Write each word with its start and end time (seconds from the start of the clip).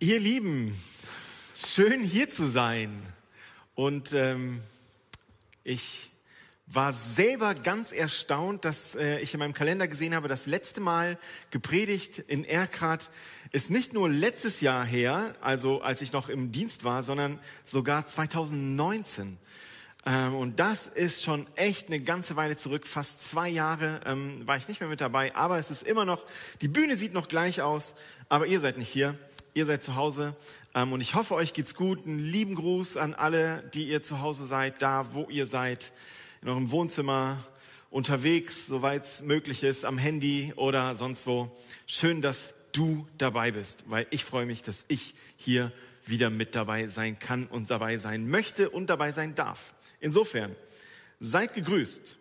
Ihr 0.00 0.20
Lieben, 0.20 0.80
schön 1.66 2.04
hier 2.04 2.30
zu 2.30 2.46
sein. 2.46 3.02
Und 3.74 4.12
ähm, 4.12 4.60
ich 5.64 6.12
war 6.68 6.92
selber 6.92 7.54
ganz 7.54 7.90
erstaunt, 7.90 8.64
dass 8.64 8.94
äh, 8.94 9.18
ich 9.18 9.34
in 9.34 9.40
meinem 9.40 9.54
Kalender 9.54 9.88
gesehen 9.88 10.14
habe, 10.14 10.28
das 10.28 10.46
letzte 10.46 10.80
Mal 10.80 11.18
gepredigt 11.50 12.20
in 12.20 12.44
Erkrath 12.44 13.10
ist 13.50 13.70
nicht 13.70 13.92
nur 13.92 14.08
letztes 14.08 14.60
Jahr 14.60 14.84
her, 14.84 15.34
also 15.40 15.82
als 15.82 16.00
ich 16.00 16.12
noch 16.12 16.28
im 16.28 16.52
Dienst 16.52 16.84
war, 16.84 17.02
sondern 17.02 17.40
sogar 17.64 18.06
2019. 18.06 19.36
Ähm, 20.06 20.36
und 20.36 20.60
das 20.60 20.86
ist 20.86 21.24
schon 21.24 21.48
echt 21.56 21.88
eine 21.88 22.00
ganze 22.00 22.36
Weile 22.36 22.56
zurück. 22.56 22.86
Fast 22.86 23.28
zwei 23.28 23.48
Jahre 23.48 24.00
ähm, 24.06 24.46
war 24.46 24.56
ich 24.56 24.68
nicht 24.68 24.78
mehr 24.78 24.88
mit 24.88 25.00
dabei, 25.00 25.34
aber 25.34 25.58
es 25.58 25.72
ist 25.72 25.82
immer 25.82 26.04
noch, 26.04 26.24
die 26.60 26.68
Bühne 26.68 26.94
sieht 26.94 27.14
noch 27.14 27.26
gleich 27.26 27.62
aus, 27.62 27.96
aber 28.28 28.46
ihr 28.46 28.60
seid 28.60 28.78
nicht 28.78 28.90
hier. 28.90 29.18
Ihr 29.54 29.66
seid 29.66 29.82
zu 29.82 29.96
Hause 29.96 30.36
ähm, 30.74 30.92
und 30.92 31.00
ich 31.00 31.14
hoffe, 31.14 31.34
euch 31.34 31.52
geht's 31.52 31.74
gut. 31.74 32.06
Einen 32.06 32.18
lieben 32.18 32.54
Gruß 32.54 32.96
an 32.96 33.14
alle, 33.14 33.62
die 33.74 33.88
ihr 33.88 34.02
zu 34.02 34.20
Hause 34.20 34.46
seid, 34.46 34.82
da 34.82 35.14
wo 35.14 35.28
ihr 35.30 35.46
seid, 35.46 35.92
in 36.42 36.48
eurem 36.48 36.70
Wohnzimmer, 36.70 37.38
unterwegs, 37.90 38.66
soweit 38.66 39.04
es 39.04 39.22
möglich 39.22 39.62
ist, 39.62 39.84
am 39.84 39.98
Handy 39.98 40.52
oder 40.56 40.94
sonst 40.94 41.26
wo. 41.26 41.50
Schön, 41.86 42.20
dass 42.20 42.54
du 42.72 43.06
dabei 43.16 43.50
bist, 43.50 43.84
weil 43.86 44.06
ich 44.10 44.24
freue 44.24 44.46
mich, 44.46 44.62
dass 44.62 44.84
ich 44.88 45.14
hier 45.36 45.72
wieder 46.04 46.30
mit 46.30 46.54
dabei 46.54 46.86
sein 46.86 47.18
kann 47.18 47.46
und 47.46 47.70
dabei 47.70 47.98
sein 47.98 48.28
möchte 48.28 48.70
und 48.70 48.88
dabei 48.88 49.12
sein 49.12 49.34
darf. 49.34 49.74
Insofern, 50.00 50.54
seid 51.20 51.54
gegrüßt. 51.54 52.17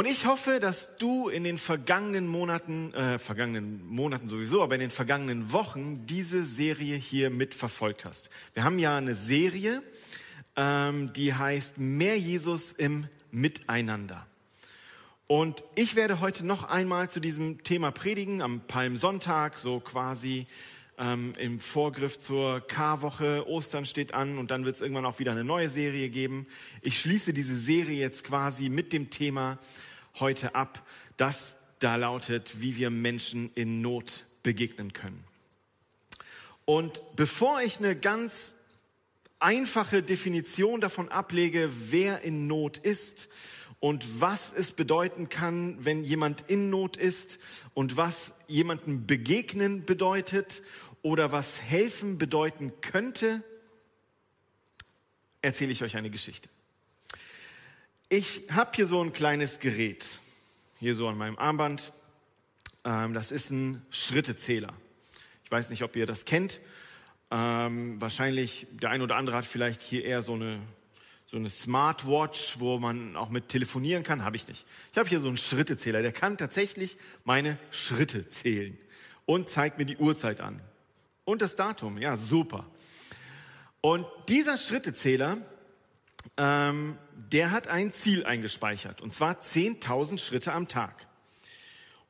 Und 0.00 0.06
ich 0.06 0.24
hoffe, 0.24 0.60
dass 0.60 0.96
du 0.96 1.28
in 1.28 1.44
den 1.44 1.58
vergangenen 1.58 2.26
Monaten, 2.26 2.94
äh, 2.94 3.18
vergangenen 3.18 3.86
Monaten 3.86 4.28
sowieso, 4.28 4.62
aber 4.62 4.74
in 4.74 4.80
den 4.80 4.90
vergangenen 4.90 5.52
Wochen 5.52 6.06
diese 6.06 6.46
Serie 6.46 6.96
hier 6.96 7.28
mitverfolgt 7.28 8.06
hast. 8.06 8.30
Wir 8.54 8.64
haben 8.64 8.78
ja 8.78 8.96
eine 8.96 9.14
Serie, 9.14 9.82
ähm, 10.56 11.12
die 11.12 11.34
heißt 11.34 11.76
Mehr 11.76 12.18
Jesus 12.18 12.72
im 12.72 13.08
Miteinander. 13.30 14.26
Und 15.26 15.64
ich 15.74 15.96
werde 15.96 16.20
heute 16.20 16.46
noch 16.46 16.64
einmal 16.64 17.10
zu 17.10 17.20
diesem 17.20 17.62
Thema 17.62 17.90
predigen, 17.90 18.40
am 18.40 18.62
Palmsonntag, 18.66 19.58
so 19.58 19.80
quasi 19.80 20.46
ähm, 20.96 21.34
im 21.38 21.60
Vorgriff 21.60 22.18
zur 22.18 22.66
Karwoche. 22.66 23.46
Ostern 23.46 23.84
steht 23.84 24.14
an 24.14 24.38
und 24.38 24.50
dann 24.50 24.64
wird 24.64 24.76
es 24.76 24.80
irgendwann 24.80 25.04
auch 25.04 25.18
wieder 25.18 25.32
eine 25.32 25.44
neue 25.44 25.68
Serie 25.68 26.08
geben. 26.08 26.46
Ich 26.80 26.98
schließe 27.00 27.34
diese 27.34 27.54
Serie 27.54 27.98
jetzt 27.98 28.24
quasi 28.24 28.70
mit 28.70 28.94
dem 28.94 29.10
Thema 29.10 29.58
heute 30.18 30.54
ab, 30.54 30.86
das 31.16 31.56
da 31.78 31.96
lautet, 31.96 32.60
wie 32.60 32.76
wir 32.76 32.90
Menschen 32.90 33.50
in 33.54 33.80
Not 33.80 34.26
begegnen 34.42 34.92
können. 34.92 35.24
Und 36.64 37.02
bevor 37.16 37.62
ich 37.62 37.78
eine 37.78 37.96
ganz 37.96 38.54
einfache 39.38 40.02
Definition 40.02 40.80
davon 40.80 41.08
ablege, 41.08 41.70
wer 41.90 42.22
in 42.22 42.46
Not 42.46 42.78
ist 42.78 43.28
und 43.80 44.20
was 44.20 44.52
es 44.52 44.72
bedeuten 44.72 45.30
kann, 45.30 45.84
wenn 45.84 46.04
jemand 46.04 46.44
in 46.48 46.70
Not 46.70 46.96
ist 46.96 47.38
und 47.74 47.96
was 47.96 48.34
jemandem 48.46 49.06
begegnen 49.06 49.84
bedeutet 49.84 50.62
oder 51.02 51.32
was 51.32 51.60
helfen 51.60 52.18
bedeuten 52.18 52.72
könnte, 52.82 53.42
erzähle 55.40 55.72
ich 55.72 55.82
euch 55.82 55.96
eine 55.96 56.10
Geschichte. 56.10 56.50
Ich 58.12 58.42
habe 58.50 58.72
hier 58.74 58.88
so 58.88 59.00
ein 59.04 59.12
kleines 59.12 59.60
Gerät, 59.60 60.18
hier 60.80 60.96
so 60.96 61.06
an 61.06 61.16
meinem 61.16 61.38
Armband. 61.38 61.92
Ähm, 62.84 63.14
das 63.14 63.30
ist 63.30 63.50
ein 63.50 63.86
Schrittezähler. 63.90 64.72
Ich 65.44 65.50
weiß 65.52 65.70
nicht, 65.70 65.84
ob 65.84 65.94
ihr 65.94 66.06
das 66.06 66.24
kennt. 66.24 66.58
Ähm, 67.30 68.00
wahrscheinlich, 68.00 68.66
der 68.72 68.90
ein 68.90 69.00
oder 69.02 69.14
andere 69.14 69.36
hat 69.36 69.46
vielleicht 69.46 69.80
hier 69.80 70.04
eher 70.04 70.22
so 70.22 70.34
eine, 70.34 70.58
so 71.24 71.36
eine 71.36 71.50
Smartwatch, 71.50 72.58
wo 72.58 72.80
man 72.80 73.14
auch 73.14 73.28
mit 73.28 73.46
telefonieren 73.46 74.02
kann. 74.02 74.24
Habe 74.24 74.34
ich 74.34 74.48
nicht. 74.48 74.66
Ich 74.90 74.98
habe 74.98 75.08
hier 75.08 75.20
so 75.20 75.28
einen 75.28 75.36
Schrittezähler, 75.36 76.02
der 76.02 76.10
kann 76.10 76.36
tatsächlich 76.36 76.96
meine 77.22 77.58
Schritte 77.70 78.28
zählen 78.28 78.76
und 79.24 79.50
zeigt 79.50 79.78
mir 79.78 79.86
die 79.86 79.98
Uhrzeit 79.98 80.40
an. 80.40 80.60
Und 81.24 81.42
das 81.42 81.54
Datum, 81.54 81.96
ja, 81.96 82.16
super. 82.16 82.66
Und 83.80 84.04
dieser 84.28 84.58
Schrittezähler, 84.58 85.38
ähm, 86.36 86.98
der 87.14 87.50
hat 87.50 87.68
ein 87.68 87.92
Ziel 87.92 88.24
eingespeichert, 88.24 89.00
und 89.00 89.12
zwar 89.14 89.40
10.000 89.40 90.18
Schritte 90.18 90.52
am 90.52 90.68
Tag. 90.68 91.06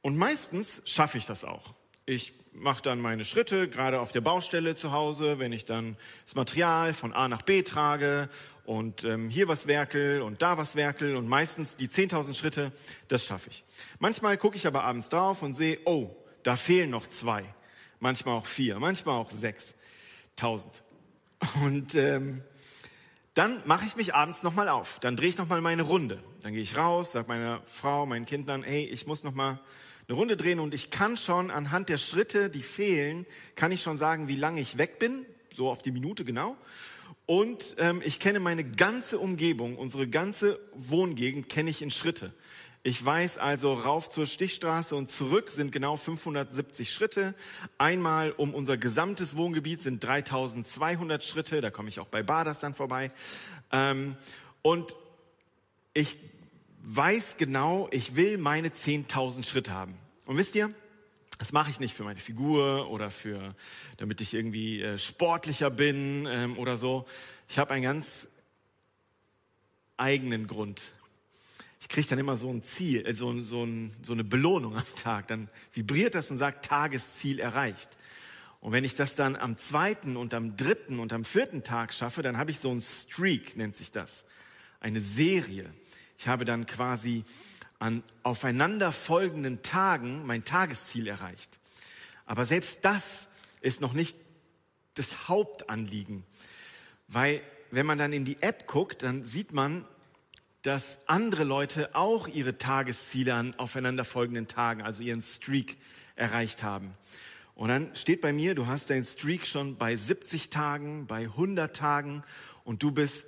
Und 0.03 0.17
meistens 0.17 0.83
schaffe 0.85 1.19
ich 1.19 1.27
das 1.27 1.45
auch. 1.45 1.75
Ich 2.07 2.33
mache 2.53 2.83
dann 2.83 3.01
meine 3.01 3.25
Schritte, 3.25 3.69
gerade 3.69 4.01
auf 4.01 4.13
der 4.13 4.23
Baustelle 4.23 4.75
zu 4.75 4.93
Hause, 4.93 5.39
wenn 5.39 5.53
ich 5.53 5.65
dann 5.65 5.97
das 6.25 6.35
Material 6.35 6.95
von 6.95 7.13
A 7.13 7.29
nach 7.29 7.43
B 7.43 7.63
trage 7.63 8.29
und 8.65 9.05
ähm, 9.05 9.29
hier 9.29 9.47
was 9.47 9.67
werkel 9.67 10.23
und 10.23 10.43
da 10.43 10.59
was 10.59 10.75
werkel 10.75 11.17
und 11.17 11.29
meistens 11.29 11.77
die 11.77 11.89
10.000 11.89 12.35
Schritte, 12.35 12.73
das 13.09 13.25
schaffe 13.25 13.51
ich. 13.51 13.65
Manchmal 13.99 14.37
gucke 14.39 14.57
ich 14.57 14.67
aber 14.67 14.85
abends 14.85 15.09
drauf 15.09 15.43
und 15.43 15.53
sehe, 15.53 15.79
oh, 15.85 16.17
da 16.43 16.57
fehlen 16.57 16.91
noch 16.91 17.07
zwei 17.07 17.45
manchmal 18.01 18.37
auch 18.37 18.47
vier, 18.47 18.79
manchmal 18.79 19.17
auch 19.17 19.31
sechstausend. 19.31 20.83
Und 21.63 21.95
ähm, 21.95 22.43
dann 23.35 23.63
mache 23.65 23.85
ich 23.85 23.97
mich 23.97 24.15
abends 24.15 24.43
nochmal 24.43 24.69
auf. 24.69 24.99
Dann 25.01 25.17
drehe 25.17 25.29
ich 25.29 25.39
nochmal 25.39 25.61
meine 25.61 25.83
Runde. 25.83 26.23
Dann 26.43 26.53
gehe 26.53 26.63
ich 26.63 26.77
raus, 26.77 27.13
sage 27.13 27.29
meiner 27.29 27.63
Frau, 27.67 28.07
meinen 28.07 28.27
Kindern, 28.27 28.63
hey, 28.63 28.85
ich 28.85 29.07
muss 29.07 29.23
nochmal 29.23 29.61
eine 30.09 30.17
Runde 30.17 30.37
drehen 30.37 30.59
und 30.59 30.75
ich 30.75 30.91
kann 30.91 31.17
schon 31.17 31.51
anhand 31.51 31.89
der 31.89 31.99
Schritte, 31.99 32.51
die 32.51 32.63
fehlen, 32.63 33.27
kann 33.55 33.71
ich 33.71 33.83
schon 33.83 33.99
sagen, 33.99 34.27
wie 34.27 34.35
lange 34.35 34.61
ich 34.61 34.77
weg 34.77 34.99
bin, 34.99 35.25
so 35.55 35.71
auf 35.71 35.83
die 35.83 35.93
Minute 35.93 36.25
genau. 36.25 36.57
Und 37.27 37.77
ähm, 37.79 38.03
ich 38.05 38.19
kenne 38.19 38.41
meine 38.41 38.65
ganze 38.65 39.21
Umgebung, 39.21 39.77
unsere 39.79 40.09
ganze 40.09 40.59
Wohngegend 40.75 41.49
kenne 41.49 41.71
ich 41.71 41.81
in 41.81 41.93
Schritte. 41.93 42.35
Ich 42.83 43.05
weiß 43.05 43.37
also, 43.37 43.75
rauf 43.75 44.09
zur 44.09 44.27
Stichstraße 44.27 44.97
und 44.97 45.11
zurück 45.11 45.51
sind 45.51 45.71
genau 45.71 45.97
570 45.97 46.91
Schritte. 46.91 47.35
Einmal 47.77 48.33
um 48.33 48.55
unser 48.55 48.79
gesamtes 48.79 49.37
Wohngebiet 49.37 49.83
sind 49.83 50.03
3200 50.03 51.23
Schritte. 51.23 51.61
Da 51.61 51.71
komme 51.71 51.91
ich 51.91 52.01
auch 52.01 52.07
bei 52.07 52.23
Baders 52.23 52.61
dann 52.61 52.73
vorbei. 52.73 53.13
Ähm, 53.71 54.17
und 54.63 54.97
ich 55.93 56.17
weiß 56.83 57.37
genau, 57.37 57.87
ich 57.91 58.17
will 58.17 58.39
meine 58.39 58.69
10.000 58.69 59.47
Schritte 59.47 59.73
haben. 59.73 59.95
Und 60.25 60.39
wisst 60.39 60.55
ihr, 60.55 60.73
das 61.39 61.53
mache 61.53 61.71
ich 61.71 61.81
nicht 61.81 61.95
für 61.95 62.05
meine 62.05 62.21
Figur 62.21 62.91
oder 62.91 63.11
für, 63.11 63.55
damit 63.99 64.23
ich 64.23 64.33
irgendwie 64.33 64.81
äh, 64.81 64.97
sportlicher 64.97 65.69
bin 65.69 66.27
ähm, 66.31 66.57
oder 66.59 66.79
so. 66.79 67.05
Ich 67.47 67.59
habe 67.59 67.75
einen 67.75 67.83
ganz 67.83 68.27
eigenen 69.99 70.47
Grund, 70.47 70.95
kriege 71.91 72.07
dann 72.09 72.21
immer 72.21 72.37
so 72.37 72.51
ein 72.51 72.63
Ziel, 72.63 73.05
äh, 73.07 73.15
so, 73.15 73.39
so, 73.41 73.69
so 74.01 74.13
eine 74.13 74.25
Belohnung 74.25 74.77
am 74.77 74.95
Tag. 75.03 75.27
Dann 75.27 75.51
vibriert 75.75 76.15
das 76.15 76.31
und 76.31 76.39
sagt, 76.39 76.65
Tagesziel 76.65 77.41
erreicht. 77.41 77.91
Und 78.61 78.73
wenn 78.73 78.85
ich 78.85 78.95
das 78.95 79.17
dann 79.17 79.37
am 79.37 79.59
zweiten 79.59 80.17
und 80.17 80.33
am 80.33 80.57
dritten 80.57 81.01
und 81.01 81.13
am 81.13 81.25
vierten 81.25 81.63
Tag 81.63 81.93
schaffe, 81.93 82.23
dann 82.23 82.39
habe 82.39 82.51
ich 82.51 82.61
so 82.61 82.71
ein 82.71 82.81
Streak, 82.81 83.57
nennt 83.57 83.75
sich 83.75 83.91
das. 83.91 84.25
Eine 84.81 85.01
Serie. 85.01 85.69
Ich 86.19 86.29
habe 86.29 86.45
dann 86.45 86.67
quasi 86.67 87.25
an 87.79 88.03
aufeinanderfolgenden 88.23 89.63
Tagen 89.63 90.27
mein 90.27 90.45
Tagesziel 90.45 91.09
erreicht. 91.09 91.59
Aber 92.27 92.45
selbst 92.45 92.85
das 92.85 93.29
ist 93.63 93.81
noch 93.81 93.95
nicht 93.95 94.17
das 94.95 95.29
Hauptanliegen. 95.29 96.25
Weil 97.09 97.41
wenn 97.71 97.87
man 97.87 97.99
dann 97.99 98.13
in 98.13 98.25
die 98.25 98.43
App 98.43 98.67
guckt, 98.67 99.03
dann 99.03 99.25
sieht 99.25 99.53
man, 99.53 99.87
dass 100.63 100.99
andere 101.07 101.45
Leute 101.45 101.95
auch 101.95 102.29
ihre 102.29 102.59
Tagesziele 102.59 103.35
an 103.35 103.55
aufeinanderfolgenden 103.57 104.47
Tagen, 104.47 104.83
also 104.83 105.03
ihren 105.03 105.23
Streak 105.23 105.79
erreicht 106.17 106.63
haben. 106.63 106.95
Und 107.55 107.69
dann 107.69 107.95
steht 107.95 108.21
bei 108.21 108.33
mir, 108.33 108.55
du 108.55 108.67
hast 108.67 108.91
deinen 108.91 109.05
Streak 109.05 109.47
schon 109.47 109.77
bei 109.77 109.97
70 109.97 110.51
Tagen, 110.51 111.07
bei 111.07 111.23
100 111.25 111.75
Tagen 111.75 112.23
und 112.65 112.83
du 112.83 112.91
bist 112.91 113.27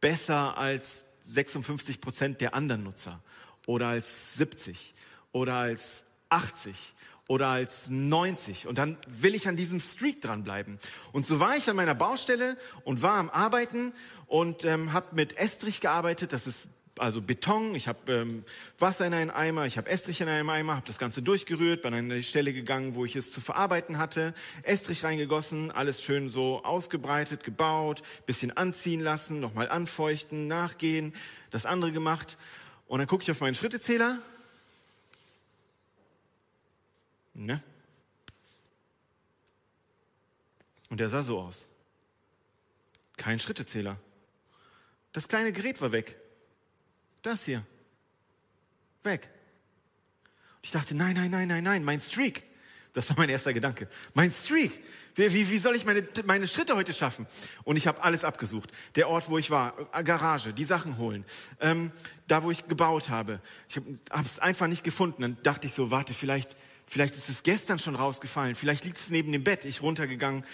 besser 0.00 0.56
als 0.56 1.04
56 1.22 2.00
Prozent 2.00 2.40
der 2.40 2.54
anderen 2.54 2.84
Nutzer 2.84 3.22
oder 3.66 3.88
als 3.88 4.34
70 4.34 4.94
oder 5.32 5.54
als 5.54 6.04
80 6.28 6.94
oder 7.28 7.48
als 7.48 7.88
90 7.88 8.66
und 8.66 8.78
dann 8.78 8.96
will 9.08 9.34
ich 9.34 9.48
an 9.48 9.56
diesem 9.56 9.80
Streak 9.80 10.20
dranbleiben. 10.20 10.78
Und 11.12 11.26
so 11.26 11.40
war 11.40 11.56
ich 11.56 11.68
an 11.68 11.76
meiner 11.76 11.94
Baustelle 11.94 12.56
und 12.84 13.02
war 13.02 13.14
am 13.14 13.30
Arbeiten 13.30 13.92
und 14.26 14.64
ähm, 14.64 14.92
habe 14.92 15.14
mit 15.14 15.36
Estrich 15.36 15.80
gearbeitet, 15.80 16.32
das 16.32 16.46
ist 16.46 16.68
also 16.98 17.20
Beton, 17.20 17.74
ich 17.74 17.88
habe 17.88 18.10
ähm, 18.10 18.44
Wasser 18.78 19.06
in 19.06 19.12
einen 19.12 19.30
Eimer, 19.30 19.66
ich 19.66 19.76
habe 19.76 19.90
Estrich 19.90 20.20
in 20.20 20.28
einen 20.28 20.48
Eimer, 20.48 20.76
habe 20.76 20.86
das 20.86 20.98
Ganze 20.98 21.20
durchgerührt, 21.20 21.82
bin 21.82 21.92
an 21.92 22.10
eine 22.10 22.22
Stelle 22.22 22.52
gegangen, 22.52 22.94
wo 22.94 23.04
ich 23.04 23.16
es 23.16 23.32
zu 23.32 23.40
verarbeiten 23.40 23.98
hatte, 23.98 24.32
Estrich 24.62 25.04
reingegossen, 25.04 25.70
alles 25.70 26.02
schön 26.02 26.30
so 26.30 26.62
ausgebreitet, 26.64 27.44
gebaut, 27.44 28.02
bisschen 28.24 28.56
anziehen 28.56 29.00
lassen, 29.00 29.40
nochmal 29.40 29.68
anfeuchten, 29.68 30.46
nachgehen, 30.46 31.12
das 31.50 31.66
andere 31.66 31.92
gemacht. 31.92 32.38
Und 32.86 33.00
dann 33.00 33.08
gucke 33.08 33.24
ich 33.24 33.30
auf 33.30 33.40
meinen 33.40 33.54
Schrittezähler 33.54 34.18
Ne? 37.36 37.62
Und 40.88 40.98
der 40.98 41.08
sah 41.08 41.22
so 41.22 41.38
aus. 41.38 41.68
Kein 43.16 43.38
Schrittezähler. 43.38 43.98
Das 45.12 45.28
kleine 45.28 45.52
Gerät 45.52 45.80
war 45.80 45.92
weg. 45.92 46.16
Das 47.22 47.44
hier. 47.44 47.64
Weg. 49.02 49.28
Ich 50.62 50.70
dachte, 50.70 50.94
nein, 50.94 51.14
nein, 51.14 51.30
nein, 51.30 51.48
nein, 51.48 51.62
nein, 51.62 51.84
mein 51.84 52.00
Streak. 52.00 52.42
Das 52.92 53.10
war 53.10 53.18
mein 53.18 53.28
erster 53.28 53.52
Gedanke. 53.52 53.88
Mein 54.14 54.32
Streak. 54.32 54.82
Wie, 55.14 55.30
wie, 55.32 55.50
wie 55.50 55.58
soll 55.58 55.76
ich 55.76 55.84
meine, 55.84 56.08
meine 56.24 56.48
Schritte 56.48 56.74
heute 56.76 56.94
schaffen? 56.94 57.26
Und 57.64 57.76
ich 57.76 57.86
habe 57.86 58.02
alles 58.02 58.24
abgesucht. 58.24 58.70
Der 58.94 59.08
Ort, 59.08 59.28
wo 59.28 59.36
ich 59.36 59.50
war, 59.50 59.74
äh, 59.92 60.02
Garage, 60.02 60.54
die 60.54 60.64
Sachen 60.64 60.96
holen, 60.96 61.26
ähm, 61.60 61.92
da, 62.26 62.42
wo 62.42 62.50
ich 62.50 62.68
gebaut 62.68 63.10
habe. 63.10 63.40
Ich 63.68 63.76
habe 63.76 64.24
es 64.24 64.38
einfach 64.38 64.66
nicht 64.66 64.82
gefunden. 64.82 65.20
Dann 65.20 65.36
dachte 65.42 65.66
ich 65.66 65.74
so, 65.74 65.90
warte, 65.90 66.14
vielleicht, 66.14 66.56
vielleicht 66.86 67.14
ist 67.14 67.28
es 67.28 67.42
gestern 67.42 67.78
schon 67.78 67.94
rausgefallen. 67.94 68.54
Vielleicht 68.54 68.84
liegt 68.84 68.98
es 68.98 69.10
neben 69.10 69.32
dem 69.32 69.44
Bett. 69.44 69.64
Ich 69.64 69.82
runtergegangen, 69.82 70.44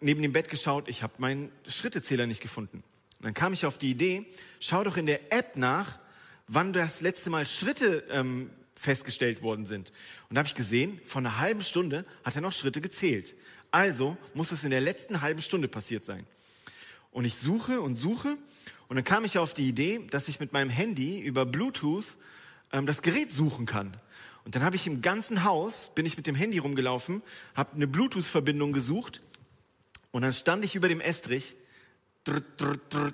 neben 0.00 0.22
dem 0.22 0.32
Bett 0.32 0.48
geschaut. 0.48 0.88
Ich 0.88 1.02
habe 1.02 1.14
meinen 1.18 1.50
Schrittezähler 1.66 2.26
nicht 2.26 2.40
gefunden. 2.40 2.82
Und 3.18 3.24
dann 3.24 3.34
kam 3.34 3.52
ich 3.52 3.66
auf 3.66 3.78
die 3.78 3.90
Idee, 3.90 4.26
schau 4.60 4.84
doch 4.84 4.96
in 4.96 5.06
der 5.06 5.32
App 5.32 5.56
nach, 5.56 5.98
wann 6.46 6.72
das 6.72 7.00
letzte 7.00 7.30
Mal 7.30 7.46
Schritte 7.46 8.04
ähm, 8.10 8.50
festgestellt 8.74 9.42
worden 9.42 9.66
sind. 9.66 9.90
Und 10.28 10.36
da 10.36 10.38
habe 10.38 10.48
ich 10.48 10.54
gesehen, 10.54 11.00
von 11.04 11.26
einer 11.26 11.38
halben 11.38 11.62
Stunde 11.62 12.04
hat 12.24 12.36
er 12.36 12.42
noch 12.42 12.52
Schritte 12.52 12.80
gezählt. 12.80 13.34
Also 13.70 14.16
muss 14.34 14.52
es 14.52 14.64
in 14.64 14.70
der 14.70 14.80
letzten 14.80 15.20
halben 15.20 15.42
Stunde 15.42 15.68
passiert 15.68 16.04
sein. 16.04 16.26
Und 17.10 17.24
ich 17.24 17.34
suche 17.34 17.80
und 17.80 17.96
suche 17.96 18.36
und 18.88 18.96
dann 18.96 19.04
kam 19.04 19.24
ich 19.24 19.38
auf 19.38 19.52
die 19.52 19.68
Idee, 19.68 20.06
dass 20.10 20.28
ich 20.28 20.40
mit 20.40 20.52
meinem 20.52 20.70
Handy 20.70 21.18
über 21.20 21.44
Bluetooth 21.44 22.16
ähm, 22.72 22.86
das 22.86 23.02
Gerät 23.02 23.32
suchen 23.32 23.66
kann. 23.66 23.96
Und 24.48 24.54
dann 24.54 24.64
habe 24.64 24.76
ich 24.76 24.86
im 24.86 25.02
ganzen 25.02 25.44
Haus, 25.44 25.92
bin 25.94 26.06
ich 26.06 26.16
mit 26.16 26.26
dem 26.26 26.34
Handy 26.34 26.56
rumgelaufen, 26.56 27.20
habe 27.54 27.74
eine 27.74 27.86
Bluetooth-Verbindung 27.86 28.72
gesucht 28.72 29.20
und 30.10 30.22
dann 30.22 30.32
stand 30.32 30.64
ich 30.64 30.74
über 30.74 30.88
dem 30.88 31.02
Estrich. 31.02 31.54
Drr, 32.24 32.40
drr, 32.56 32.78
drr. 32.88 33.12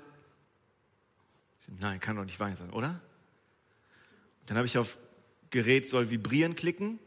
Nein, 1.81 1.98
kann 1.98 2.14
doch 2.14 2.25
nicht 2.25 2.38
wahr 2.38 2.54
sein, 2.54 2.70
oder? 2.70 3.00
Dann 4.46 4.56
habe 4.56 4.69
ich 4.69 4.78
auf 4.78 4.96
Gerät 5.50 5.88
soll 5.88 6.08
vibrieren 6.08 6.54
klicken 6.54 7.00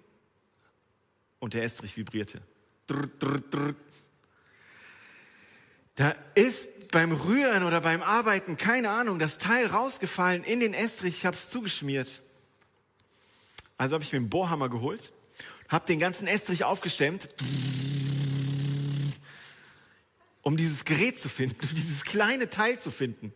und 1.39 1.53
der 1.53 1.63
Estrich 1.63 1.95
vibrierte. 1.95 2.41
Drr, 2.85 3.07
drr, 3.19 3.39
drr. 3.49 3.75
Da 5.95 6.15
ist 6.35 6.89
beim 6.91 7.13
Rühren 7.13 7.63
oder 7.63 7.79
beim 7.79 8.03
Arbeiten, 8.03 8.57
keine 8.57 8.89
Ahnung, 8.89 9.19
das 9.19 9.37
Teil 9.37 9.67
rausgefallen 9.67 10.43
in 10.43 10.59
den 10.59 10.73
Estrich, 10.73 11.19
ich 11.19 11.25
habe 11.25 11.37
es 11.37 11.49
zugeschmiert. 11.49 12.21
Also 13.77 13.93
habe 13.93 14.03
ich 14.03 14.11
mir 14.11 14.17
einen 14.17 14.29
Bohrhammer 14.29 14.69
geholt, 14.69 15.11
habe 15.69 15.85
den 15.85 15.99
ganzen 15.99 16.27
Estrich 16.27 16.63
aufgestemmt, 16.63 17.29
um 20.41 20.57
dieses 20.57 20.83
Gerät 20.83 21.19
zu 21.19 21.29
finden, 21.29 21.59
um 21.61 21.75
dieses 21.75 22.03
kleine 22.03 22.49
Teil 22.49 22.79
zu 22.79 22.89
finden. 22.89 23.33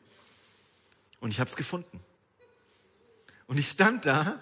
Und 1.19 1.29
ich 1.29 1.39
habe 1.39 1.49
es 1.49 1.55
gefunden. 1.55 1.99
Und 3.45 3.57
ich 3.57 3.69
stand 3.69 4.05
da 4.05 4.41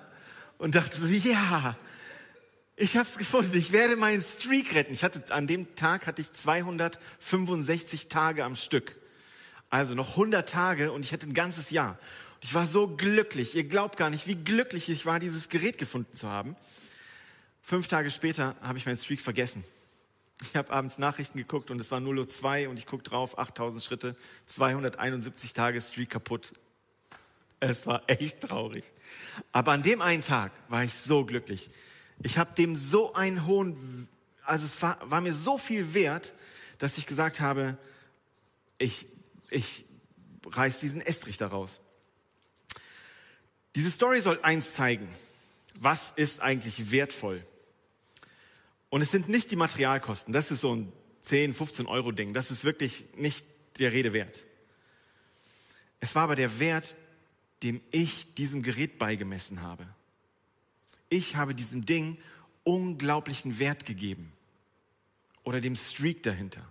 und 0.58 0.76
dachte 0.76 0.98
so, 0.98 1.08
ja, 1.08 1.76
ich 2.76 2.96
habe 2.96 3.10
es 3.10 3.18
gefunden. 3.18 3.58
Ich 3.58 3.74
werde 3.74 3.98
meinen 3.98 4.22
Streak 4.22 4.74
retten. 4.74 4.94
Ich 4.94 5.04
hatte 5.04 5.34
an 5.34 5.48
dem 5.48 5.76
Tag 5.76 6.08
hatte 6.08 6.22
ich 6.22 6.32
265 6.32 8.08
Tage 8.08 8.46
am 8.46 8.56
Stück. 8.56 8.96
Also 9.70 9.94
noch 9.94 10.12
100 10.12 10.48
Tage 10.48 10.92
und 10.92 11.04
ich 11.04 11.14
hatte 11.14 11.28
ein 11.28 11.34
ganzes 11.34 11.70
Jahr. 11.70 11.98
Ich 12.42 12.54
war 12.54 12.66
so 12.66 12.88
glücklich. 12.88 13.56
Ihr 13.56 13.66
glaubt 13.66 13.98
gar 13.98 14.10
nicht, 14.10 14.28
wie 14.28 14.36
glücklich 14.36 14.90
ich 14.90 15.06
war, 15.06 15.20
dieses 15.20 15.50
Gerät 15.50 15.78
gefunden 15.78 16.16
zu 16.16 16.28
haben. 16.28 16.56
Fünf 17.62 17.88
Tage 17.88 18.10
später 18.10 18.56
habe 18.62 18.78
ich 18.78 18.86
meinen 18.86 18.98
Streak 18.98 19.22
vergessen. 19.22 19.64
Ich 20.42 20.56
habe 20.56 20.72
abends 20.72 20.98
Nachrichten 20.98 21.38
geguckt 21.38 21.70
und 21.70 21.80
es 21.80 21.92
war 21.92 22.00
0.02 22.00 22.64
Uhr 22.64 22.70
und 22.72 22.80
ich 22.80 22.86
gucke 22.86 23.04
drauf, 23.04 23.38
8000 23.38 23.84
Schritte, 23.84 24.16
271 24.48 25.54
Tage 25.54 25.82
Streak 25.82 26.10
kaputt. 26.10 26.54
Es 27.60 27.86
war 27.86 28.04
echt 28.08 28.42
traurig. 28.42 28.86
Aber 29.52 29.74
an 29.74 29.84
dem 29.84 30.02
einen 30.02 30.22
Tag 30.22 30.52
war 30.70 30.84
ich 30.84 30.94
so 30.94 31.26
glücklich. 31.26 31.70
Ich 32.24 32.38
habe 32.38 32.56
dem 32.56 32.76
so 32.76 33.14
einen 33.14 33.46
hohen, 33.46 34.08
also 34.46 34.66
es 34.66 34.82
war, 34.82 34.98
war 35.04 35.20
mir 35.20 35.34
so 35.34 35.58
viel 35.58 35.94
wert, 35.94 36.34
dass 36.78 36.98
ich 36.98 37.06
gesagt 37.06 37.42
habe, 37.42 37.78
ich, 38.78 39.06
ich 39.52 39.86
reiß 40.46 40.80
diesen 40.80 41.02
Estrich 41.02 41.38
daraus. 41.38 41.82
Diese 43.76 43.92
Story 43.92 44.22
soll 44.22 44.40
eins 44.42 44.74
zeigen. 44.74 45.08
Was 45.78 46.12
ist 46.16 46.42
eigentlich 46.42 46.92
wertvoll? 46.92 47.46
Und 48.90 49.02
es 49.02 49.12
sind 49.12 49.30
nicht 49.30 49.52
die 49.52 49.56
Materialkosten. 49.56 50.34
Das 50.34 50.52
ist 50.52 50.62
so 50.62 50.76
ein 50.76 50.92
10, 51.24 51.54
15 51.54 51.86
Euro 51.86 52.12
Ding. 52.12 52.34
Das 52.34 52.50
ist 52.52 52.64
wirklich 52.64 53.06
nicht 53.16 53.46
der 53.78 53.92
Rede 53.92 54.14
wert. 54.14 54.44
Es 56.00 56.16
war 56.16 56.24
aber 56.24 56.36
der 56.36 56.60
Wert, 56.60 56.96
dem 57.62 57.82
ich 57.92 58.34
diesem 58.36 58.64
Gerät 58.64 58.98
beigemessen 58.98 59.62
habe. 59.62 59.86
Ich 61.10 61.36
habe 61.36 61.54
diesem 61.54 61.86
Ding 61.86 62.18
unglaublichen 62.64 63.60
Wert 63.60 63.86
gegeben 63.86 64.32
oder 65.44 65.62
dem 65.62 65.76
Streak 65.76 66.24
dahinter. 66.24 66.62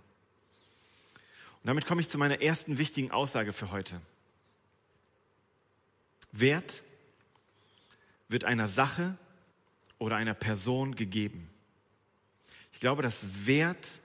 Und 1.61 1.67
damit 1.67 1.85
komme 1.85 2.01
ich 2.01 2.09
zu 2.09 2.17
meiner 2.17 2.41
ersten 2.41 2.77
wichtigen 2.77 3.11
Aussage 3.11 3.53
für 3.53 3.71
heute. 3.71 4.01
Wert 6.31 6.83
wird 8.27 8.43
einer 8.43 8.67
Sache 8.67 9.17
oder 9.97 10.15
einer 10.15 10.33
Person 10.33 10.95
gegeben. 10.95 11.49
Ich 12.71 12.79
glaube, 12.79 13.01
dass 13.01 13.45
Wert 13.45 13.99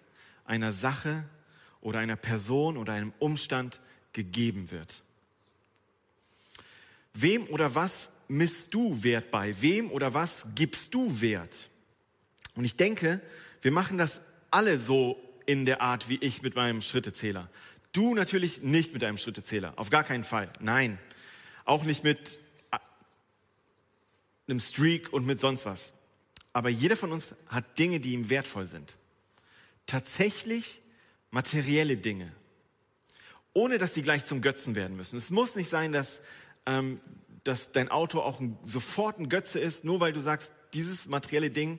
einer 0.44 0.72
Sache 0.72 1.24
oder 1.80 2.00
einer 2.00 2.16
Person 2.16 2.76
oder 2.76 2.94
einem 2.94 3.12
Umstand 3.18 3.80
gegeben 4.12 4.70
wird. 4.70 5.02
Wem 7.12 7.46
oder 7.48 7.74
was 7.74 8.10
misst 8.26 8.74
du 8.74 9.02
Wert 9.04 9.30
bei? 9.30 9.60
Wem 9.62 9.90
oder 9.92 10.12
was 10.14 10.44
gibst 10.54 10.92
du 10.94 11.20
Wert? 11.20 11.70
Und 12.56 12.64
ich 12.64 12.76
denke, 12.76 13.20
wir 13.62 13.70
machen 13.70 13.98
das 13.98 14.20
alle 14.50 14.78
so 14.78 15.20
in 15.46 15.66
der 15.66 15.80
Art 15.80 16.08
wie 16.08 16.18
ich 16.20 16.42
mit 16.42 16.54
meinem 16.54 16.80
Schrittezähler. 16.80 17.50
Du 17.92 18.14
natürlich 18.14 18.62
nicht 18.62 18.92
mit 18.92 19.02
deinem 19.02 19.18
Schrittezähler, 19.18 19.74
auf 19.76 19.90
gar 19.90 20.04
keinen 20.04 20.24
Fall. 20.24 20.52
Nein, 20.60 20.98
auch 21.64 21.84
nicht 21.84 22.04
mit 22.04 22.40
äh, 22.70 22.78
einem 24.48 24.60
Streak 24.60 25.12
und 25.12 25.26
mit 25.26 25.40
sonst 25.40 25.64
was. 25.64 25.94
Aber 26.52 26.68
jeder 26.68 26.96
von 26.96 27.12
uns 27.12 27.34
hat 27.48 27.78
Dinge, 27.78 28.00
die 28.00 28.12
ihm 28.12 28.30
wertvoll 28.30 28.66
sind. 28.66 28.96
Tatsächlich 29.86 30.80
materielle 31.30 31.96
Dinge. 31.96 32.32
Ohne 33.52 33.78
dass 33.78 33.94
sie 33.94 34.02
gleich 34.02 34.24
zum 34.24 34.40
Götzen 34.40 34.74
werden 34.74 34.96
müssen. 34.96 35.16
Es 35.16 35.30
muss 35.30 35.54
nicht 35.54 35.68
sein, 35.68 35.92
dass 35.92 36.20
ähm, 36.66 37.00
dass 37.44 37.72
dein 37.72 37.90
Auto 37.90 38.20
auch 38.20 38.40
ein, 38.40 38.58
sofort 38.64 39.18
ein 39.18 39.28
Götze 39.28 39.60
ist, 39.60 39.84
nur 39.84 40.00
weil 40.00 40.12
du 40.12 40.20
sagst, 40.20 40.50
dieses 40.72 41.06
materielle 41.06 41.50
Ding, 41.50 41.78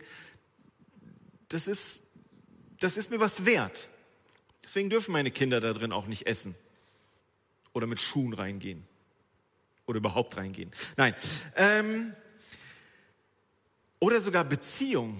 das 1.49 1.67
ist, 1.67 2.03
das 2.85 2.97
ist 2.97 3.09
mir 3.09 3.19
was 3.19 3.45
wert. 3.45 3.89
Deswegen 4.63 4.91
dürfen 4.91 5.11
meine 5.11 5.31
Kinder 5.31 5.59
da 5.59 5.73
drin 5.73 5.91
auch 5.91 6.05
nicht 6.05 6.27
essen 6.27 6.53
oder 7.73 7.87
mit 7.87 7.99
Schuhen 7.99 8.33
reingehen 8.33 8.87
oder 9.87 9.97
überhaupt 9.97 10.37
reingehen. 10.37 10.71
Nein. 10.95 11.15
Ähm, 11.55 12.13
oder 13.99 14.21
sogar 14.21 14.43
Beziehungen. 14.43 15.17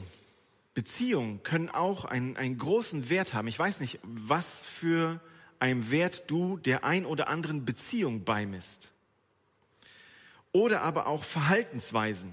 Beziehungen 0.76 1.42
können 1.42 1.70
auch 1.70 2.06
einen, 2.06 2.38
einen 2.38 2.60
großen 2.60 3.10
Wert 3.10 3.34
haben. 3.34 3.48
Ich 3.48 3.58
weiß 3.58 3.80
nicht, 3.80 4.00
was 4.04 4.62
für 4.62 5.20
einen 5.58 5.90
Wert 5.90 6.30
du 6.30 6.58
der 6.58 6.84
ein 6.84 7.04
oder 7.06 7.30
anderen 7.30 7.66
Beziehung 7.66 8.26
beimisst 8.26 8.92
oder 10.52 10.84
aber 10.84 11.08
auch 11.08 11.24
Verhaltensweisen. 11.24 12.32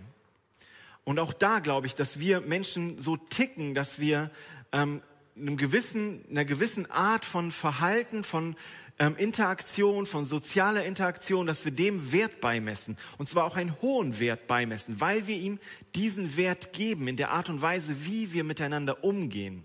Und 1.05 1.19
auch 1.19 1.33
da 1.33 1.61
glaube 1.61 1.87
ich, 1.87 1.95
dass 1.95 2.21
wir 2.21 2.43
Menschen 2.43 2.99
so 2.99 3.17
ticken, 3.17 3.75
dass 3.75 3.99
wir 3.99 4.31
ähm, 4.73 5.01
einem 5.37 5.57
gewissen, 5.57 6.25
einer 6.31 6.45
gewissen 6.45 6.91
Art 6.91 7.25
von 7.25 7.51
Verhalten, 7.53 8.25
von 8.25 8.57
ähm, 8.99 9.17
Interaktion, 9.17 10.07
von 10.07 10.27
sozialer 10.27 10.85
Interaktion, 10.85 11.47
dass 11.47 11.65
wir 11.65 11.73
dem 11.73 12.13
Wert 12.13 12.41
beimessen. 12.41 12.97
Und 13.19 13.29
zwar 13.29 13.45
auch 13.45 13.57
einen 13.57 13.81
hohen 13.81 14.19
Wert 14.21 14.47
beimessen, 14.47 15.01
weil 15.01 15.27
wir 15.27 15.37
ihm 15.37 15.59
diesen 15.95 16.37
Wert 16.37 16.73
geben 16.73 17.09
in 17.09 17.17
der 17.17 17.31
Art 17.31 17.49
und 17.49 17.63
Weise, 17.63 18.05
wie 18.05 18.33
wir 18.33 18.45
miteinander 18.45 19.03
umgehen. 19.03 19.65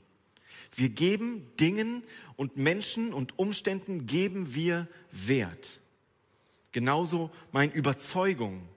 Wir 0.75 0.89
geben 0.89 1.47
Dingen 1.59 2.03
und 2.36 2.57
Menschen 2.57 3.13
und 3.13 3.38
Umständen 3.38 4.05
geben 4.05 4.55
wir 4.55 4.88
Wert. 5.12 5.79
Genauso 6.71 7.31
meine 7.51 7.74
Überzeugung. 7.74 8.67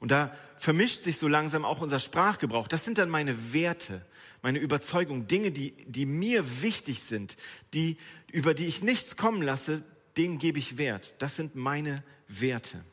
Und 0.00 0.10
da 0.10 0.36
vermischt 0.56 1.02
sich 1.02 1.18
so 1.18 1.28
langsam 1.28 1.64
auch 1.64 1.80
unser 1.80 1.98
Sprachgebrauch. 1.98 2.68
Das 2.68 2.84
sind 2.84 2.98
dann 2.98 3.08
meine 3.10 3.52
Werte, 3.52 4.04
meine 4.44 4.58
Überzeugung, 4.58 5.26
Dinge, 5.26 5.52
die, 5.52 5.70
die 5.86 6.04
mir 6.04 6.60
wichtig 6.60 7.02
sind, 7.02 7.38
die, 7.72 7.96
über 8.30 8.52
die 8.52 8.66
ich 8.66 8.82
nichts 8.82 9.16
kommen 9.16 9.40
lasse, 9.40 9.82
denen 10.18 10.38
gebe 10.38 10.58
ich 10.58 10.76
Wert. 10.76 11.14
Das 11.16 11.36
sind 11.36 11.54
meine 11.54 12.04
Werte. 12.28 12.84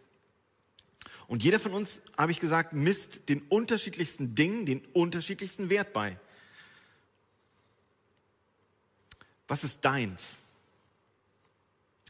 Und 1.27 1.43
jeder 1.43 1.59
von 1.59 1.73
uns, 1.73 2.01
habe 2.17 2.31
ich 2.31 2.39
gesagt, 2.39 2.71
misst 2.71 3.27
den 3.27 3.41
unterschiedlichsten 3.41 4.33
Dingen 4.33 4.65
den 4.65 4.79
unterschiedlichsten 4.93 5.69
Wert 5.69 5.91
bei. 5.91 6.17
Was 9.49 9.65
ist 9.65 9.83
deins? 9.83 10.39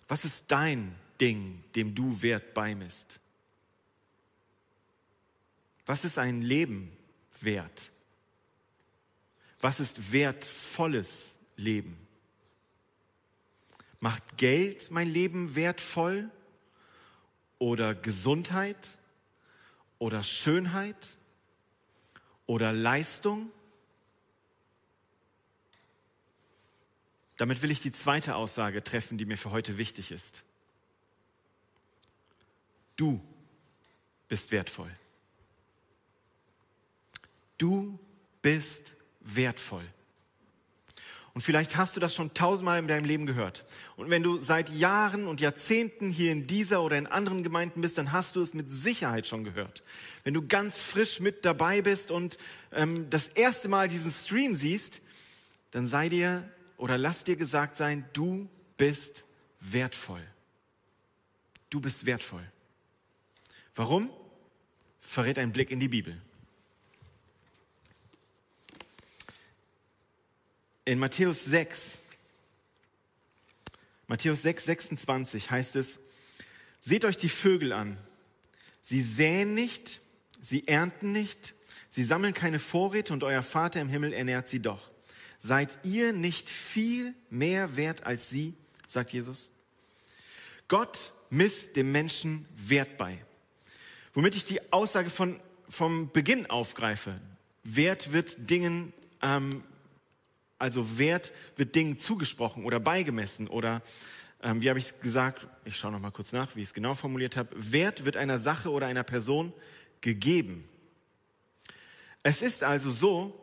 Was 0.07 0.23
ist 0.23 0.45
dein 0.49 0.93
Ding, 1.19 1.63
dem 1.73 1.95
du 1.95 2.21
Wert 2.21 2.53
beimisst? 2.53 3.19
Was 5.87 6.05
ist 6.05 6.19
ein 6.19 6.43
Leben 6.43 6.95
wert? 7.39 7.90
Was 9.61 9.79
ist 9.79 10.11
wertvolles 10.11 11.37
Leben? 11.55 11.95
Macht 13.99 14.37
Geld 14.37 14.89
mein 14.89 15.07
Leben 15.07 15.55
wertvoll? 15.55 16.29
Oder 17.59 17.93
Gesundheit? 17.93 18.97
Oder 19.99 20.23
Schönheit? 20.23 21.17
Oder 22.47 22.73
Leistung? 22.73 23.51
Damit 27.37 27.61
will 27.61 27.71
ich 27.71 27.81
die 27.81 27.91
zweite 27.91 28.35
Aussage 28.35 28.83
treffen, 28.83 29.19
die 29.19 29.25
mir 29.25 29.37
für 29.37 29.51
heute 29.51 29.77
wichtig 29.77 30.11
ist. 30.11 30.43
Du 32.95 33.21
bist 34.27 34.51
wertvoll. 34.51 34.91
Du 37.57 37.99
bist 38.41 38.95
wertvoll. 39.23 39.85
Und 41.33 41.41
vielleicht 41.41 41.77
hast 41.77 41.95
du 41.95 42.01
das 42.01 42.13
schon 42.13 42.33
tausendmal 42.33 42.79
in 42.79 42.87
deinem 42.87 43.05
Leben 43.05 43.25
gehört. 43.25 43.63
Und 43.95 44.09
wenn 44.09 44.21
du 44.21 44.41
seit 44.41 44.69
Jahren 44.69 45.27
und 45.27 45.39
Jahrzehnten 45.39 46.09
hier 46.09 46.31
in 46.31 46.45
dieser 46.45 46.83
oder 46.83 46.97
in 46.97 47.07
anderen 47.07 47.43
Gemeinden 47.43 47.79
bist, 47.79 47.97
dann 47.97 48.11
hast 48.11 48.35
du 48.35 48.41
es 48.41 48.53
mit 48.53 48.69
Sicherheit 48.69 49.27
schon 49.27 49.45
gehört. 49.45 49.81
Wenn 50.25 50.33
du 50.33 50.45
ganz 50.45 50.77
frisch 50.77 51.21
mit 51.21 51.45
dabei 51.45 51.81
bist 51.81 52.11
und 52.11 52.37
ähm, 52.73 53.09
das 53.09 53.29
erste 53.29 53.69
Mal 53.69 53.87
diesen 53.87 54.11
Stream 54.11 54.55
siehst, 54.55 54.99
dann 55.71 55.87
sei 55.87 56.09
dir 56.09 56.49
oder 56.75 56.97
lass 56.97 57.23
dir 57.23 57.37
gesagt 57.37 57.77
sein, 57.77 58.03
du 58.11 58.49
bist 58.75 59.23
wertvoll. 59.61 60.23
Du 61.69 61.79
bist 61.79 62.05
wertvoll. 62.05 62.43
Warum? 63.73 64.09
Verrät 64.99 65.37
ein 65.37 65.53
Blick 65.53 65.71
in 65.71 65.79
die 65.79 65.87
Bibel. 65.87 66.21
In 70.83 70.97
Matthäus 70.97 71.45
6, 71.45 71.99
Matthäus 74.07 74.41
6, 74.41 74.65
26 74.65 75.51
heißt 75.51 75.75
es, 75.75 75.99
seht 76.79 77.05
euch 77.05 77.17
die 77.17 77.29
Vögel 77.29 77.71
an. 77.71 77.97
Sie 78.81 79.01
säen 79.01 79.53
nicht, 79.53 80.01
sie 80.41 80.67
ernten 80.67 81.11
nicht, 81.11 81.53
sie 81.89 82.03
sammeln 82.03 82.33
keine 82.33 82.57
Vorräte 82.57 83.13
und 83.13 83.23
euer 83.23 83.43
Vater 83.43 83.79
im 83.79 83.89
Himmel 83.89 84.11
ernährt 84.11 84.49
sie 84.49 84.59
doch. 84.59 84.89
Seid 85.37 85.77
ihr 85.83 86.13
nicht 86.13 86.49
viel 86.49 87.13
mehr 87.29 87.77
wert 87.77 88.03
als 88.03 88.29
sie, 88.29 88.55
sagt 88.87 89.11
Jesus? 89.13 89.51
Gott 90.67 91.13
misst 91.29 91.75
dem 91.75 91.91
Menschen 91.91 92.47
Wert 92.55 92.97
bei. 92.97 93.23
Womit 94.13 94.35
ich 94.35 94.45
die 94.45 94.73
Aussage 94.73 95.11
von, 95.11 95.39
vom 95.69 96.11
Beginn 96.11 96.49
aufgreife. 96.49 97.21
Wert 97.63 98.13
wird 98.13 98.49
Dingen 98.49 98.93
ähm, 99.21 99.63
also 100.61 100.97
Wert 100.97 101.33
wird 101.55 101.75
Dingen 101.75 101.97
zugesprochen 101.97 102.65
oder 102.65 102.79
beigemessen 102.79 103.47
oder 103.47 103.81
ähm, 104.43 104.61
wie 104.61 104.69
habe 104.69 104.79
ich 104.79 104.85
es 104.85 104.99
gesagt? 104.99 105.47
Ich 105.65 105.77
schaue 105.77 105.91
noch 105.91 105.99
mal 105.99 106.11
kurz 106.11 106.31
nach, 106.31 106.55
wie 106.55 106.61
ich 106.61 106.69
es 106.69 106.73
genau 106.73 106.93
formuliert 106.93 107.37
habe. 107.37 107.49
Wert 107.55 108.05
wird 108.05 108.17
einer 108.17 108.39
Sache 108.39 108.71
oder 108.71 108.87
einer 108.87 109.03
Person 109.03 109.53
gegeben. 110.01 110.67
Es 112.23 112.41
ist 112.41 112.63
also 112.63 112.89
so, 112.91 113.37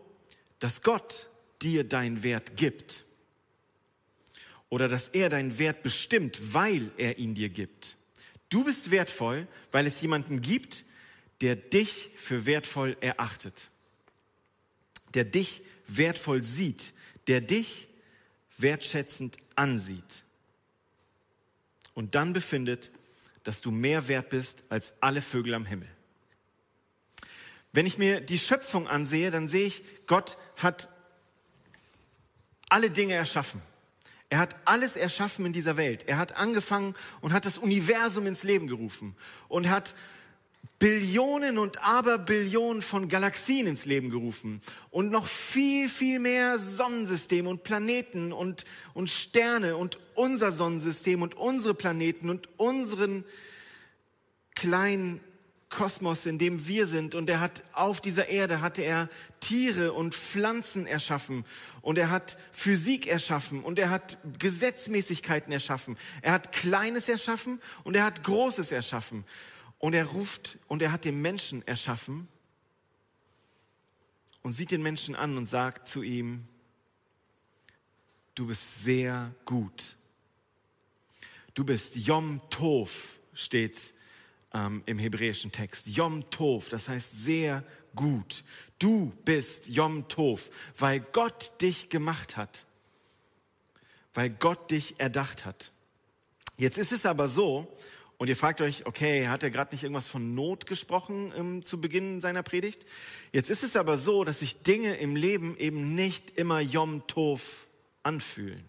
dass 0.58 0.82
Gott 0.82 1.28
dir 1.62 1.84
deinen 1.84 2.22
Wert 2.22 2.56
gibt 2.56 3.04
oder 4.68 4.88
dass 4.88 5.08
er 5.08 5.28
deinen 5.28 5.58
Wert 5.58 5.82
bestimmt, 5.82 6.54
weil 6.54 6.90
er 6.96 7.18
ihn 7.18 7.34
dir 7.34 7.48
gibt. 7.48 7.96
Du 8.48 8.64
bist 8.64 8.90
wertvoll, 8.90 9.46
weil 9.70 9.87
es 9.87 10.00
jemanden 10.00 10.40
gibt, 10.40 10.84
der 11.40 11.56
dich 11.56 12.10
für 12.16 12.46
wertvoll 12.46 12.96
erachtet, 13.00 13.70
der 15.14 15.25
dich 15.25 15.62
wertvoll 15.87 16.42
sieht, 16.42 16.92
der 17.28 17.40
dich 17.40 17.88
wertschätzend 18.56 19.37
ansieht 19.54 20.25
und 21.94 22.14
dann 22.14 22.32
befindet, 22.32 22.90
dass 23.44 23.61
du 23.61 23.70
mehr 23.70 24.08
wert 24.08 24.30
bist 24.30 24.64
als 24.68 24.94
alle 25.00 25.20
Vögel 25.20 25.54
am 25.54 25.64
Himmel. 25.64 25.88
Wenn 27.73 27.87
ich 27.87 27.99
mir 27.99 28.20
die 28.20 28.38
Schöpfung 28.38 28.88
ansehe, 28.88 29.30
dann 29.30 29.47
sehe 29.47 29.66
ich, 29.66 29.85
Gott 30.06 30.38
hat 30.56 30.88
alle 32.68 32.90
Dinge 32.90 33.14
erschaffen. 33.14 33.62
Er 34.30 34.38
hat 34.38 34.56
alles 34.64 34.97
erschaffen 34.97 35.47
in 35.47 35.52
dieser 35.52 35.76
Welt. 35.76 36.06
Er 36.06 36.18
hat 36.18 36.37
angefangen 36.37 36.94
und 37.20 37.32
hat 37.32 37.44
das 37.44 37.56
Universum 37.56 38.26
ins 38.26 38.42
Leben 38.42 38.66
gerufen 38.66 39.16
und 39.49 39.70
hat 39.70 39.94
Billionen 40.78 41.58
und 41.58 41.82
Aberbillionen 41.82 42.82
von 42.82 43.08
Galaxien 43.08 43.66
ins 43.66 43.85
Leben 43.85 44.11
gerufen 44.11 44.61
und 44.90 45.11
noch 45.11 45.26
viel, 45.26 45.88
viel 45.88 46.20
mehr 46.20 46.58
Sonnensysteme 46.58 47.49
und 47.49 47.64
Planeten 47.64 48.32
und, 48.32 48.64
und 48.94 49.11
Sterne 49.11 49.76
und 49.76 49.99
unser 50.14 50.52
Sonnensystem 50.52 51.23
und 51.23 51.35
unsere 51.35 51.75
Planeten 51.75 52.30
und 52.30 52.49
unseren 52.58 53.25
kleinen 54.54 55.20
Kosmos, 55.68 56.26
in 56.26 56.38
dem 56.38 56.66
wir 56.66 56.87
sind. 56.87 57.14
Und 57.14 57.28
er 57.28 57.40
hat 57.40 57.62
auf 57.73 58.00
dieser 58.00 58.28
Erde 58.28 58.61
hatte 58.61 58.82
er 58.82 59.08
Tiere 59.40 59.92
und 59.92 60.14
Pflanzen 60.14 60.87
erschaffen 60.87 61.44
und 61.82 61.99
er 61.99 62.11
hat 62.11 62.38
Physik 62.52 63.06
erschaffen 63.06 63.62
und 63.62 63.78
er 63.78 63.90
hat 63.90 64.16
Gesetzmäßigkeiten 64.38 65.52
erschaffen. 65.52 65.97
Er 66.23 66.32
hat 66.32 66.52
Kleines 66.52 67.08
erschaffen 67.08 67.61
und 67.85 67.97
er 67.97 68.04
hat 68.04 68.23
Großes 68.23 68.73
erschaffen. 68.73 69.25
Und 69.78 69.94
er 69.94 70.06
ruft 70.06 70.58
und 70.66 70.82
er 70.82 70.92
hat 70.92 71.04
den 71.04 71.20
Menschen 71.23 71.66
erschaffen 71.66 72.28
und 74.42 74.52
sieht 74.52 74.70
den 74.70 74.82
Menschen 74.82 75.14
an 75.14 75.37
und 75.37 75.47
sagt 75.47 75.88
zu 75.88 76.02
ihm, 76.02 76.47
du 78.35 78.47
bist 78.47 78.82
sehr 78.82 79.35
gut. 79.44 79.97
Du 81.54 81.64
bist 81.64 81.97
Yom 81.97 82.40
Tov, 82.50 83.18
steht 83.32 83.92
ähm, 84.54 84.82
im 84.87 84.99
hebräischen 84.99 85.52
Text. 85.52 85.87
Yom 85.87 86.28
Tov, 86.30 86.68
das 86.68 86.88
heißt 86.88 87.20
sehr 87.25 87.64
gut. 87.94 88.44
Du 88.78 89.12
bist 89.25 89.66
Yom 89.66 90.08
Tov, 90.08 90.50
weil 90.78 91.00
Gott 91.00 91.61
dich 91.61 91.88
gemacht 91.88 92.37
hat, 92.37 92.64
weil 94.14 94.30
Gott 94.30 94.70
dich 94.70 94.99
erdacht 94.99 95.44
hat. 95.44 95.73
Jetzt 96.56 96.78
ist 96.78 96.92
es 96.92 97.06
aber 97.06 97.28
so, 97.28 97.76
und 98.18 98.26
ihr 98.26 98.37
fragt 98.37 98.60
euch, 98.60 98.84
okay, 98.84 99.28
hat 99.28 99.44
er 99.44 99.50
gerade 99.50 99.72
nicht 99.72 99.84
irgendwas 99.84 100.08
von 100.08 100.34
Not 100.34 100.66
gesprochen 100.66 101.32
ähm, 101.37 101.62
zu 101.64 101.80
Beginn 101.80 102.20
seiner 102.20 102.42
Predigt? 102.42 102.84
Jetzt 103.32 103.48
ist 103.48 103.62
es 103.62 103.76
aber 103.76 103.96
so, 103.96 104.25
dass 104.25 104.40
sich 104.40 104.62
Dinge 104.62 104.96
im 104.96 105.14
Leben 105.14 105.56
eben 105.56 105.94
nicht 105.94 106.37
immer 106.37 106.60
Yom 106.60 107.06
Tov 107.06 107.68
anfühlen. 108.02 108.64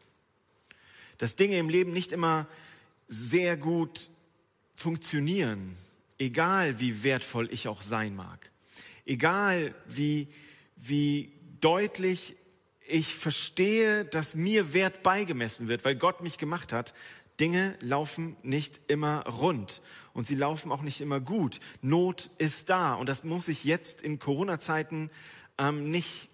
Dass 1.17 1.35
Dinge 1.35 1.57
im 1.57 1.67
Leben 1.67 1.93
nicht 1.93 2.11
immer 2.11 2.47
sehr 3.07 3.57
gut 3.57 4.11
funktionieren, 4.75 5.75
egal 6.19 6.79
wie 6.79 7.03
wertvoll 7.03 7.51
ich 7.51 7.67
auch 7.67 7.81
sein 7.81 8.15
mag. 8.15 8.51
Egal 9.05 9.73
wie, 9.87 10.27
wie 10.75 11.33
deutlich 11.59 12.35
ich 12.87 13.13
verstehe, 13.13 14.05
dass 14.05 14.35
mir 14.35 14.73
Wert 14.73 15.03
beigemessen 15.03 15.67
wird, 15.67 15.85
weil 15.85 15.95
Gott 15.95 16.21
mich 16.21 16.37
gemacht 16.37 16.73
hat, 16.73 16.93
Dinge 17.39 17.75
laufen 17.81 18.35
nicht 18.43 18.81
immer 18.87 19.25
rund 19.25 19.81
und 20.13 20.27
sie 20.27 20.35
laufen 20.35 20.71
auch 20.71 20.81
nicht 20.81 21.01
immer 21.01 21.19
gut. 21.19 21.59
Not 21.81 22.29
ist 22.37 22.69
da 22.69 22.93
und 22.93 23.07
das 23.07 23.23
muss 23.23 23.47
ich 23.47 23.63
jetzt 23.63 24.01
in 24.01 24.19
Corona-Zeiten 24.19 25.09
ähm, 25.57 25.89
nicht 25.89 26.29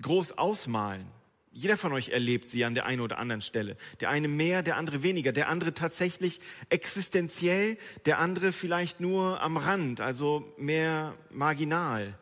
groß 0.00 0.38
ausmalen. 0.38 1.06
Jeder 1.52 1.78
von 1.78 1.94
euch 1.94 2.10
erlebt 2.10 2.50
sie 2.50 2.66
an 2.66 2.74
der 2.74 2.84
einen 2.84 3.00
oder 3.00 3.16
anderen 3.16 3.40
Stelle. 3.40 3.78
Der 4.00 4.10
eine 4.10 4.28
mehr, 4.28 4.62
der 4.62 4.76
andere 4.76 5.02
weniger, 5.02 5.32
der 5.32 5.48
andere 5.48 5.72
tatsächlich 5.72 6.40
existenziell, 6.68 7.78
der 8.04 8.18
andere 8.18 8.52
vielleicht 8.52 9.00
nur 9.00 9.40
am 9.40 9.56
Rand, 9.56 10.02
also 10.02 10.52
mehr 10.58 11.14
marginal. 11.30 12.18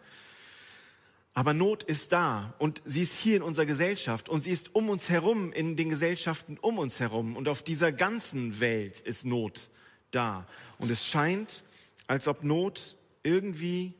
Aber 1.36 1.52
Not 1.52 1.82
ist 1.82 2.12
da 2.12 2.54
und 2.58 2.80
sie 2.84 3.02
ist 3.02 3.18
hier 3.18 3.36
in 3.36 3.42
unserer 3.42 3.66
Gesellschaft 3.66 4.28
und 4.28 4.40
sie 4.40 4.52
ist 4.52 4.72
um 4.74 4.88
uns 4.88 5.10
herum, 5.10 5.52
in 5.52 5.74
den 5.74 5.90
Gesellschaften 5.90 6.58
um 6.58 6.78
uns 6.78 7.00
herum 7.00 7.36
und 7.36 7.48
auf 7.48 7.62
dieser 7.62 7.90
ganzen 7.90 8.60
Welt 8.60 9.00
ist 9.00 9.24
Not 9.24 9.68
da. 10.12 10.46
Und 10.78 10.92
es 10.92 11.04
scheint, 11.04 11.64
als 12.06 12.28
ob 12.28 12.44
Not 12.44 12.96
irgendwie 13.24 13.94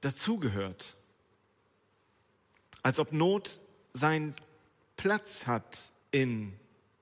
dazugehört. 0.00 0.96
Als 2.82 3.00
ob 3.00 3.12
Not 3.12 3.58
seinen 3.92 4.34
Platz 4.96 5.48
hat 5.48 5.90
in 6.12 6.52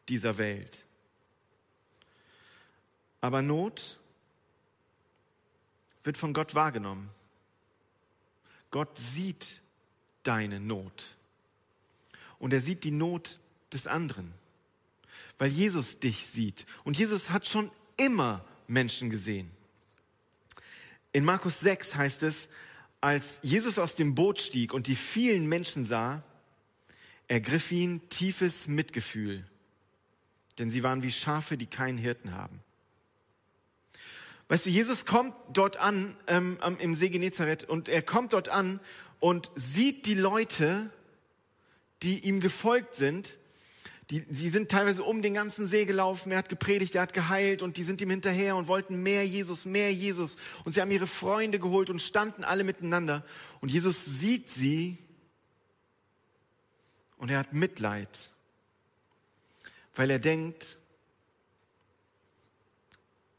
dieser 0.09 0.39
Welt. 0.39 0.87
Aber 3.21 3.43
Not 3.43 3.99
wird 6.05 6.17
von 6.17 6.33
Gott 6.33 6.55
wahrgenommen. 6.55 7.11
Gott 8.75 8.99
sieht 8.99 9.61
deine 10.25 10.59
Not. 10.59 11.17
Und 12.41 12.53
er 12.53 12.61
sieht 12.61 12.83
die 12.83 12.91
Not 12.91 13.39
des 13.73 13.87
anderen, 13.87 14.35
weil 15.39 15.49
Jesus 15.49 16.01
dich 16.01 16.27
sieht. 16.27 16.67
Und 16.83 16.99
Jesus 16.99 17.31
hat 17.31 17.47
schon 17.47 17.71
immer 17.97 18.45
Menschen 18.67 19.11
gesehen. 19.11 19.49
In 21.13 21.25
Markus 21.25 21.61
6 21.61 21.95
heißt 21.95 22.25
es, 22.25 22.49
als 23.01 23.39
Jesus 23.43 23.79
aus 23.79 23.95
dem 23.95 24.17
Boot 24.17 24.41
stieg 24.41 24.75
und 24.75 24.89
die 24.89 24.97
vielen 24.97 25.49
Menschen 25.49 25.85
sah, 25.85 26.25
ergriff 27.29 27.71
ihn 27.71 28.01
tiefes 28.09 28.67
Mitgefühl, 28.67 29.47
denn 30.59 30.69
sie 30.69 30.83
waren 30.83 31.05
wie 31.05 31.13
Schafe, 31.13 31.57
die 31.57 31.67
keinen 31.67 31.99
Hirten 31.99 32.33
haben. 32.33 32.64
Weißt 34.49 34.67
du, 34.67 34.71
Jesus 34.71 35.07
kommt 35.07 35.35
dort 35.53 35.79
an 35.79 36.17
ähm, 36.27 36.59
im 36.79 36.95
See 36.95 37.09
Genezareth 37.09 37.65
und 37.65 37.89
er 37.89 38.03
kommt 38.03 38.35
dort 38.35 38.49
an 38.49 38.81
und 39.21 39.51
sieht 39.55 40.05
die 40.07 40.15
Leute, 40.15 40.91
die 42.03 42.19
ihm 42.19 42.41
gefolgt 42.41 42.95
sind. 42.95 43.39
Die, 44.11 44.21
die 44.21 44.51
sind 44.51 44.71
teilweise 44.71 45.03
um 45.03 45.23
den 45.23 45.33
ganzen 45.33 45.67
See 45.67 45.87
gelaufen, 45.87 46.31
er 46.31 46.39
hat 46.39 46.51
gepredigt, 46.51 46.95
er 46.95 47.03
hat 47.03 47.15
geheilt 47.15 47.63
und 47.63 47.79
die 47.79 47.85
sind 47.85 48.03
ihm 48.03 48.11
hinterher 48.11 48.55
und 48.55 48.69
wollten 48.69 49.03
mehr 49.03 49.27
Jesus, 49.27 49.65
mehr 49.65 49.91
Jesus. 49.91 50.37
Und 50.65 50.73
sie 50.73 50.83
haben 50.83 50.91
ihre 50.91 51.07
Freunde 51.07 51.59
geholt 51.59 51.89
und 51.89 52.03
standen 52.03 52.45
alle 52.45 52.65
miteinander. 52.65 53.25
Und 53.63 53.71
Jesus 53.71 54.05
sieht 54.05 54.51
sie 54.51 54.99
und 57.17 57.31
er 57.31 57.39
hat 57.39 57.55
Mitleid, 57.55 58.31
weil 59.95 60.11
er 60.11 60.19
denkt, 60.19 60.77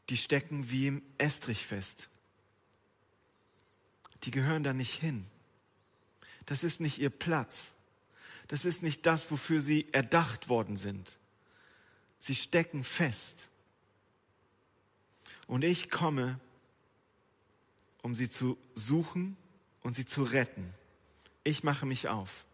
die 0.08 0.16
stecken 0.16 0.70
wie 0.70 0.86
im 0.88 1.02
Estrich 1.18 1.66
fest. 1.66 2.08
Die 4.24 4.30
gehören 4.30 4.62
da 4.62 4.72
nicht 4.72 5.00
hin. 5.00 5.26
Das 6.46 6.64
ist 6.64 6.80
nicht 6.80 6.98
ihr 6.98 7.10
Platz. 7.10 7.74
Das 8.48 8.64
ist 8.64 8.82
nicht 8.82 9.04
das, 9.06 9.30
wofür 9.30 9.60
sie 9.60 9.92
erdacht 9.92 10.48
worden 10.48 10.76
sind. 10.76 11.18
Sie 12.20 12.34
stecken 12.34 12.84
fest. 12.84 13.48
Und 15.46 15.64
ich 15.64 15.90
komme, 15.90 16.40
um 18.02 18.14
sie 18.14 18.30
zu 18.30 18.56
suchen 18.74 19.36
und 19.82 19.94
sie 19.94 20.06
zu 20.06 20.22
retten. 20.22 20.72
Ich 21.44 21.64
mache 21.64 21.86
mich 21.86 22.08
auf. 22.08 22.46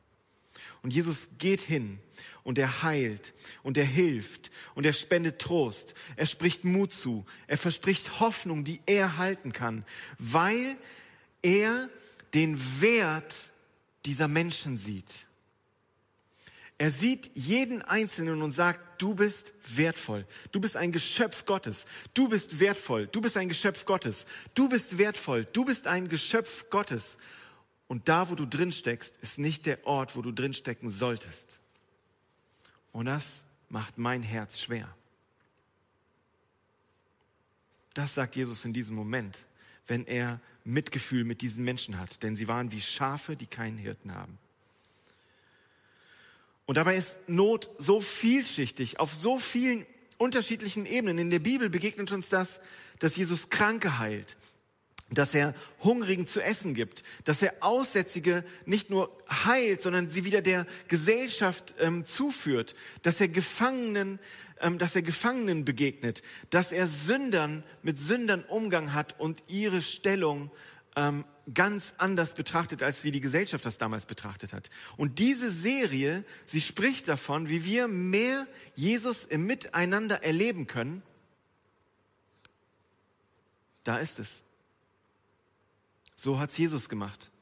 Und 0.83 0.93
Jesus 0.93 1.31
geht 1.39 1.61
hin 1.61 2.01
und 2.43 2.59
er 2.59 2.83
heilt 2.83 3.33
und 3.63 3.77
er 3.77 3.85
hilft 3.85 4.51
und 4.75 4.85
er 4.85 4.93
spendet 4.93 5.39
Trost. 5.39 5.95
Er 6.17 6.27
spricht 6.27 6.65
Mut 6.65 6.93
zu. 6.93 7.25
Er 7.47 7.57
verspricht 7.57 8.21
Hoffnung, 8.21 8.65
die 8.65 8.81
er 8.87 9.17
halten 9.17 9.53
kann, 9.53 9.85
weil 10.19 10.77
er 11.41 11.89
den 12.35 12.59
Wert 12.81 13.49
dieser 14.05 14.27
Menschen 14.27 14.77
sieht. 14.77 15.27
Er 16.79 16.91
sieht 16.91 17.31
jeden 17.35 17.83
Einzelnen 17.83 18.43
und 18.43 18.51
sagt, 18.51 19.01
du 19.01 19.15
bist 19.15 19.53
wertvoll. 19.65 20.27
Du 20.51 20.61
bist 20.61 20.77
ein 20.77 20.91
Geschöpf 20.91 21.45
Gottes. 21.45 21.85
Du 22.13 22.29
bist 22.29 22.59
wertvoll. 22.59 23.07
Du 23.07 23.21
bist 23.21 23.37
ein 23.37 23.49
Geschöpf 23.49 23.85
Gottes. 23.85 24.27
Du 24.55 24.69
bist 24.69 24.99
wertvoll. 24.99 25.45
Du 25.53 25.65
bist 25.65 25.87
ein 25.87 26.09
Geschöpf 26.09 26.71
Gottes. 26.71 27.19
Und 27.93 28.09
da, 28.09 28.31
wo 28.31 28.35
du 28.35 28.47
drin 28.47 28.73
steckst, 28.73 29.19
ist 29.19 29.39
nicht 29.39 29.67
der 29.67 29.87
Ort, 29.87 30.17
wo 30.17 30.23
du 30.23 30.33
drin 30.33 30.55
stecken 30.55 30.89
solltest. 30.89 31.61
Und 32.91 33.05
das 33.05 33.45
macht 33.69 33.99
mein 33.99 34.23
Herz 34.23 34.63
schwer. 34.63 34.89
Das 37.93 38.15
sagt 38.15 38.35
Jesus 38.35 38.65
in 38.65 38.73
diesem 38.73 38.97
Moment, 38.97 39.45
wenn 39.87 40.07
er 40.07 40.41
Mitgefühl 40.65 41.25
mit 41.25 41.43
diesen 41.43 41.65
Menschen 41.65 41.99
hat, 41.99 42.23
denn 42.23 42.35
sie 42.35 42.49
waren 42.49 42.73
wie 42.73 42.81
Schafe, 42.81 43.37
die 43.37 43.45
keinen 43.45 43.77
Hirten 43.77 44.15
haben. 44.15 44.39
Und 46.65 46.77
dabei 46.77 46.97
ist 46.97 47.19
Not 47.29 47.69
so 47.77 48.01
vielschichtig, 48.01 49.01
auf 49.01 49.13
so 49.13 49.39
vielen 49.39 49.85
unterschiedlichen 50.17 50.87
Ebenen. 50.87 51.19
In 51.19 51.31
der 51.31 51.41
Bibel 51.41 51.69
begegnet 51.69 52.11
uns 52.11 52.31
das, 52.31 52.59
dass 53.01 53.17
Jesus 53.17 53.51
Kranke 53.51 53.99
heilt, 53.99 54.39
dass 55.15 55.35
er 55.35 55.55
Hungrigen 55.83 56.27
zu 56.27 56.41
essen 56.41 56.75
gibt, 56.75 57.03
dass 57.25 57.43
er 57.43 57.55
Aussätzige 57.61 58.45
nicht 58.65 58.91
nur 58.91 59.11
heilt, 59.45 59.81
sondern 59.81 60.11
sie 60.11 60.25
wieder 60.25 60.43
der 60.43 60.67
Gesellschaft 60.89 61.75
ähm, 61.79 62.05
zuführt, 62.05 62.75
dass 63.03 63.21
er 63.21 63.29
Gefangenen, 63.29 64.19
ähm, 64.61 64.79
dass 64.79 64.97
er 64.97 65.03
Gefangenen 65.03 65.65
begegnet, 65.65 66.23
dass 66.51 66.73
er 66.73 66.87
Sündern 66.87 67.63
mit 67.83 67.99
Sündern 67.99 68.45
Umgang 68.45 68.95
hat 68.95 69.19
und 69.21 69.43
ihre 69.49 69.83
Stellung 69.83 70.51
ähm, 70.97 71.25
ganz 71.53 71.95
anders 71.99 72.35
betrachtet, 72.35 72.83
als 72.83 73.05
wie 73.05 73.11
die 73.11 73.21
Gesellschaft 73.21 73.65
das 73.65 73.79
damals 73.79 74.07
betrachtet 74.07 74.53
hat. 74.53 74.69
Und 74.97 75.19
diese 75.19 75.51
Serie, 75.51 76.25
sie 76.47 76.61
spricht 76.61 77.09
davon, 77.09 77.49
wie 77.49 77.65
wir 77.65 77.89
mehr 77.89 78.47
Jesus 78.75 79.25
im 79.25 79.47
Miteinander 79.47 80.23
erleben 80.23 80.67
können. 80.67 81.03
Da 83.85 83.99
ist 83.99 84.19
es. 84.19 84.43
So 86.23 86.39
hat's 86.39 86.57
Jesus 86.57 86.89
gemacht. 86.89 87.33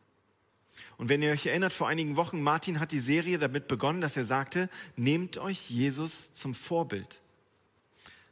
Und 0.97 1.11
wenn 1.11 1.21
ihr 1.21 1.33
euch 1.33 1.45
erinnert, 1.45 1.75
vor 1.75 1.88
einigen 1.88 2.16
Wochen, 2.16 2.40
Martin 2.40 2.81
hat 2.81 2.93
die 2.93 2.99
Serie 2.99 3.38
damit 3.38 3.69
begonnen, 3.69 4.01
dass 4.01 4.16
er 4.16 4.25
sagte, 4.25 4.71
nehmt 4.97 5.37
euch 5.37 5.69
Jesus 5.69 6.33
zum 6.33 6.55
Vorbild. 6.55 7.21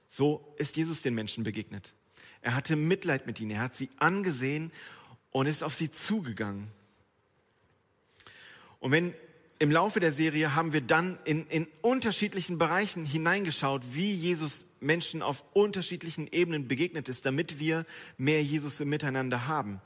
So 0.06 0.42
ist 0.56 0.78
Jesus 0.78 1.02
den 1.02 1.14
Menschen 1.14 1.44
begegnet. 1.44 1.92
Er 2.40 2.54
hatte 2.54 2.76
Mitleid 2.76 3.26
mit 3.26 3.38
ihnen, 3.40 3.50
er 3.50 3.60
hat 3.60 3.76
sie 3.76 3.90
angesehen 3.98 4.72
und 5.32 5.44
ist 5.44 5.62
auf 5.62 5.74
sie 5.74 5.90
zugegangen. 5.90 6.68
Und 8.80 8.90
wenn 8.92 9.12
im 9.58 9.70
Laufe 9.70 10.00
der 10.00 10.12
Serie 10.12 10.54
haben 10.54 10.72
wir 10.72 10.80
dann 10.80 11.18
in, 11.24 11.46
in 11.48 11.66
unterschiedlichen 11.82 12.58
Bereichen 12.58 13.04
hineingeschaut, 13.04 13.82
wie 13.92 14.14
Jesus 14.14 14.64
Menschen 14.80 15.20
auf 15.20 15.44
unterschiedlichen 15.52 16.28
Ebenen 16.28 16.68
begegnet 16.68 17.08
ist, 17.08 17.26
damit 17.26 17.58
wir 17.58 17.84
mehr 18.16 18.42
Jesus 18.42 18.78
im 18.80 18.88
Miteinander 18.88 19.48
haben. 19.48 19.80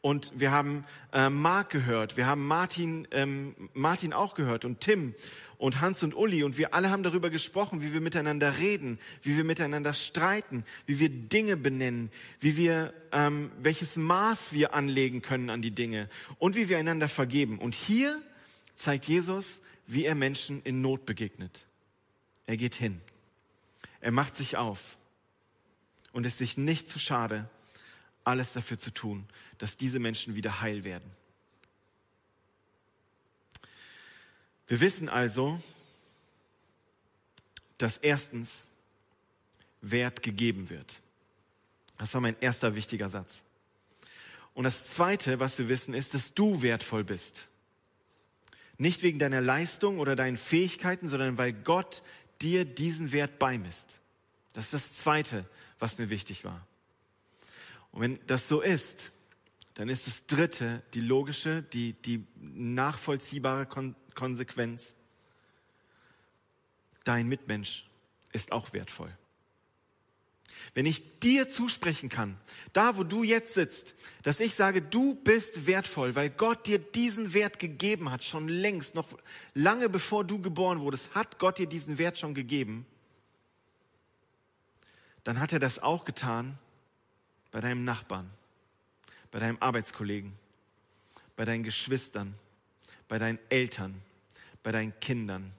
Und 0.00 0.32
wir 0.38 0.52
haben 0.52 0.84
äh, 1.12 1.28
Mark 1.28 1.70
gehört, 1.70 2.16
wir 2.16 2.26
haben 2.26 2.46
Martin, 2.46 3.08
ähm, 3.10 3.56
Martin 3.74 4.12
auch 4.12 4.34
gehört 4.34 4.64
und 4.64 4.78
Tim 4.78 5.12
und 5.56 5.80
Hans 5.80 6.04
und 6.04 6.14
Uli 6.14 6.44
und 6.44 6.56
wir 6.56 6.72
alle 6.72 6.90
haben 6.90 7.02
darüber 7.02 7.30
gesprochen, 7.30 7.82
wie 7.82 7.92
wir 7.92 8.00
miteinander 8.00 8.58
reden, 8.58 9.00
wie 9.22 9.36
wir 9.36 9.42
miteinander 9.42 9.92
streiten, 9.92 10.64
wie 10.86 11.00
wir 11.00 11.08
Dinge 11.08 11.56
benennen, 11.56 12.12
wie 12.38 12.56
wir 12.56 12.94
ähm, 13.10 13.50
welches 13.60 13.96
Maß 13.96 14.52
wir 14.52 14.72
anlegen 14.72 15.20
können 15.20 15.50
an 15.50 15.62
die 15.62 15.72
Dinge 15.72 16.08
und 16.38 16.54
wie 16.54 16.68
wir 16.68 16.78
einander 16.78 17.08
vergeben. 17.08 17.58
Und 17.58 17.74
hier 17.74 18.22
zeigt 18.76 19.06
Jesus, 19.06 19.60
wie 19.88 20.04
er 20.04 20.14
Menschen 20.14 20.62
in 20.62 20.80
Not 20.80 21.06
begegnet. 21.06 21.66
Er 22.46 22.56
geht 22.56 22.76
hin, 22.76 23.00
er 24.00 24.12
macht 24.12 24.36
sich 24.36 24.56
auf 24.56 24.96
und 26.12 26.24
ist 26.24 26.38
sich 26.38 26.56
nicht 26.56 26.88
zu 26.88 27.00
schade, 27.00 27.50
alles 28.24 28.52
dafür 28.52 28.78
zu 28.78 28.92
tun, 28.92 29.26
dass 29.58 29.76
diese 29.76 29.98
Menschen 29.98 30.34
wieder 30.34 30.60
heil 30.60 30.84
werden. 30.84 31.10
Wir 34.66 34.80
wissen 34.80 35.08
also, 35.08 35.60
dass 37.78 37.96
erstens 37.98 38.68
Wert 39.80 40.22
gegeben 40.22 40.68
wird. 40.68 41.00
Das 41.96 42.12
war 42.14 42.20
mein 42.20 42.36
erster 42.40 42.74
wichtiger 42.74 43.08
Satz. 43.08 43.42
Und 44.54 44.64
das 44.64 44.90
Zweite, 44.90 45.40
was 45.40 45.58
wir 45.58 45.68
wissen, 45.68 45.94
ist, 45.94 46.14
dass 46.14 46.34
du 46.34 46.62
wertvoll 46.62 47.04
bist. 47.04 47.48
Nicht 48.76 49.02
wegen 49.02 49.18
deiner 49.18 49.40
Leistung 49.40 49.98
oder 49.98 50.16
deinen 50.16 50.36
Fähigkeiten, 50.36 51.08
sondern 51.08 51.38
weil 51.38 51.52
Gott 51.52 52.02
dir 52.40 52.64
diesen 52.64 53.12
Wert 53.12 53.38
beimisst. 53.38 54.00
Das 54.52 54.66
ist 54.66 54.74
das 54.74 54.96
Zweite, 54.96 55.44
was 55.78 55.98
mir 55.98 56.10
wichtig 56.10 56.44
war. 56.44 56.66
Und 57.92 58.00
wenn 58.02 58.18
das 58.26 58.48
so 58.48 58.60
ist, 58.60 59.12
dann 59.74 59.88
ist 59.88 60.06
das 60.06 60.26
dritte, 60.26 60.82
die 60.94 61.00
logische, 61.00 61.62
die, 61.62 61.92
die 61.92 62.26
nachvollziehbare 62.40 63.66
Kon 63.66 63.94
Konsequenz. 64.14 64.96
Dein 67.04 67.28
Mitmensch 67.28 67.88
ist 68.32 68.50
auch 68.50 68.72
wertvoll. 68.72 69.16
Wenn 70.74 70.86
ich 70.86 71.20
dir 71.20 71.48
zusprechen 71.48 72.08
kann, 72.08 72.36
da 72.72 72.96
wo 72.96 73.04
du 73.04 73.22
jetzt 73.22 73.54
sitzt, 73.54 73.94
dass 74.24 74.40
ich 74.40 74.54
sage, 74.54 74.82
du 74.82 75.14
bist 75.14 75.66
wertvoll, 75.66 76.16
weil 76.16 76.30
Gott 76.30 76.66
dir 76.66 76.80
diesen 76.80 77.32
Wert 77.32 77.60
gegeben 77.60 78.10
hat, 78.10 78.24
schon 78.24 78.48
längst, 78.48 78.96
noch 78.96 79.06
lange 79.54 79.88
bevor 79.88 80.24
du 80.24 80.40
geboren 80.40 80.80
wurdest, 80.80 81.14
hat 81.14 81.38
Gott 81.38 81.58
dir 81.58 81.68
diesen 81.68 81.98
Wert 81.98 82.18
schon 82.18 82.34
gegeben, 82.34 82.86
dann 85.22 85.38
hat 85.38 85.52
er 85.52 85.60
das 85.60 85.78
auch 85.78 86.04
getan 86.04 86.58
bei 87.50 87.60
deinem 87.60 87.84
Nachbarn, 87.84 88.30
bei 89.30 89.38
deinem 89.38 89.58
Arbeitskollegen, 89.60 90.32
bei 91.36 91.44
deinen 91.44 91.62
Geschwistern, 91.62 92.34
bei 93.08 93.18
deinen 93.18 93.38
Eltern, 93.48 94.02
bei 94.62 94.72
deinen 94.72 94.98
Kindern, 95.00 95.52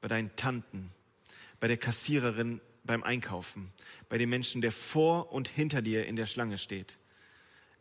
bei 0.00 0.08
deinen 0.08 0.34
Tanten, 0.36 0.90
bei 1.60 1.68
der 1.68 1.76
Kassiererin 1.76 2.60
beim 2.84 3.02
Einkaufen, 3.02 3.72
bei 4.08 4.18
dem 4.18 4.30
Menschen, 4.30 4.60
der 4.60 4.72
vor 4.72 5.32
und 5.32 5.48
hinter 5.48 5.82
dir 5.82 6.06
in 6.06 6.16
der 6.16 6.26
Schlange 6.26 6.58
steht. 6.58 6.96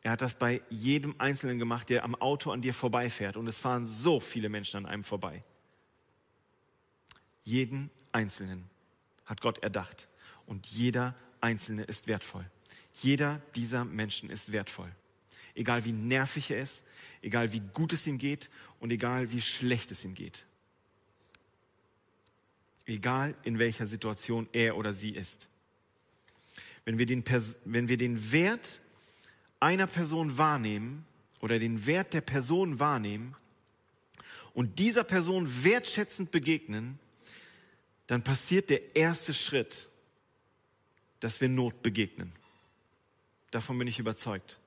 Er 0.01 0.12
hat 0.12 0.21
das 0.21 0.35
bei 0.35 0.62
jedem 0.69 1.15
Einzelnen 1.17 1.59
gemacht, 1.59 1.89
der 1.89 2.03
am 2.03 2.15
Auto 2.15 2.51
an 2.51 2.62
dir 2.62 2.73
vorbeifährt. 2.73 3.35
Und 3.35 3.47
es 3.47 3.59
fahren 3.59 3.85
so 3.85 4.19
viele 4.19 4.49
Menschen 4.49 4.77
an 4.77 4.85
einem 4.85 5.03
vorbei. 5.03 5.43
Jeden 7.43 7.89
Einzelnen 8.12 8.69
hat 9.25 9.41
Gott 9.41 9.62
erdacht. 9.62 10.07
Und 10.45 10.67
jeder 10.67 11.15
Einzelne 11.41 11.83
ist 11.83 12.07
wertvoll. 12.07 12.49
Jeder 13.01 13.41
dieser 13.55 13.85
Menschen 13.85 14.29
ist 14.29 14.51
wertvoll. 14.51 14.91
Egal 15.55 15.85
wie 15.85 15.91
nervig 15.91 16.51
er 16.51 16.62
ist, 16.62 16.83
egal 17.21 17.51
wie 17.53 17.62
gut 17.73 17.93
es 17.93 18.07
ihm 18.07 18.17
geht 18.17 18.49
und 18.79 18.91
egal 18.91 19.31
wie 19.31 19.41
schlecht 19.41 19.91
es 19.91 20.05
ihm 20.05 20.13
geht. 20.13 20.45
Egal 22.85 23.35
in 23.43 23.59
welcher 23.59 23.85
Situation 23.88 24.47
er 24.51 24.75
oder 24.77 24.93
sie 24.93 25.12
ist. 25.12 25.47
Wenn 26.85 26.97
wir 26.97 27.05
den, 27.05 27.23
wenn 27.65 27.88
wir 27.88 27.97
den 27.97 28.31
Wert 28.31 28.81
einer 29.59 29.88
Person 29.88 30.38
wahrnehmen 30.38 31.05
oder 31.39 31.59
den 31.59 31.85
Wert 31.85 32.13
der 32.13 32.21
Person 32.21 32.79
wahrnehmen 32.79 33.35
und 34.53 34.79
dieser 34.79 35.03
Person 35.03 35.63
wertschätzend 35.63 36.31
begegnen, 36.31 36.99
dann 38.07 38.23
passiert 38.23 38.69
der 38.69 38.95
erste 38.95 39.33
Schritt, 39.33 39.88
dass 41.19 41.39
wir 41.41 41.49
Not 41.49 41.83
begegnen. 41.83 42.38
Davon 43.51 43.77
bin 43.77 43.88
ich 43.88 43.99
überzeugt. 43.99 44.59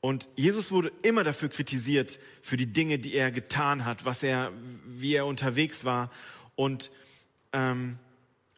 Und 0.00 0.28
Jesus 0.36 0.70
wurde 0.70 0.92
immer 1.02 1.24
dafür 1.24 1.48
kritisiert, 1.48 2.18
für 2.42 2.56
die 2.56 2.72
Dinge, 2.72 2.98
die 2.98 3.14
er 3.14 3.32
getan 3.32 3.84
hat, 3.84 4.04
was 4.04 4.22
er, 4.22 4.52
wie 4.86 5.14
er 5.14 5.26
unterwegs 5.26 5.84
war. 5.84 6.12
Und, 6.54 6.90
ähm, 7.52 7.98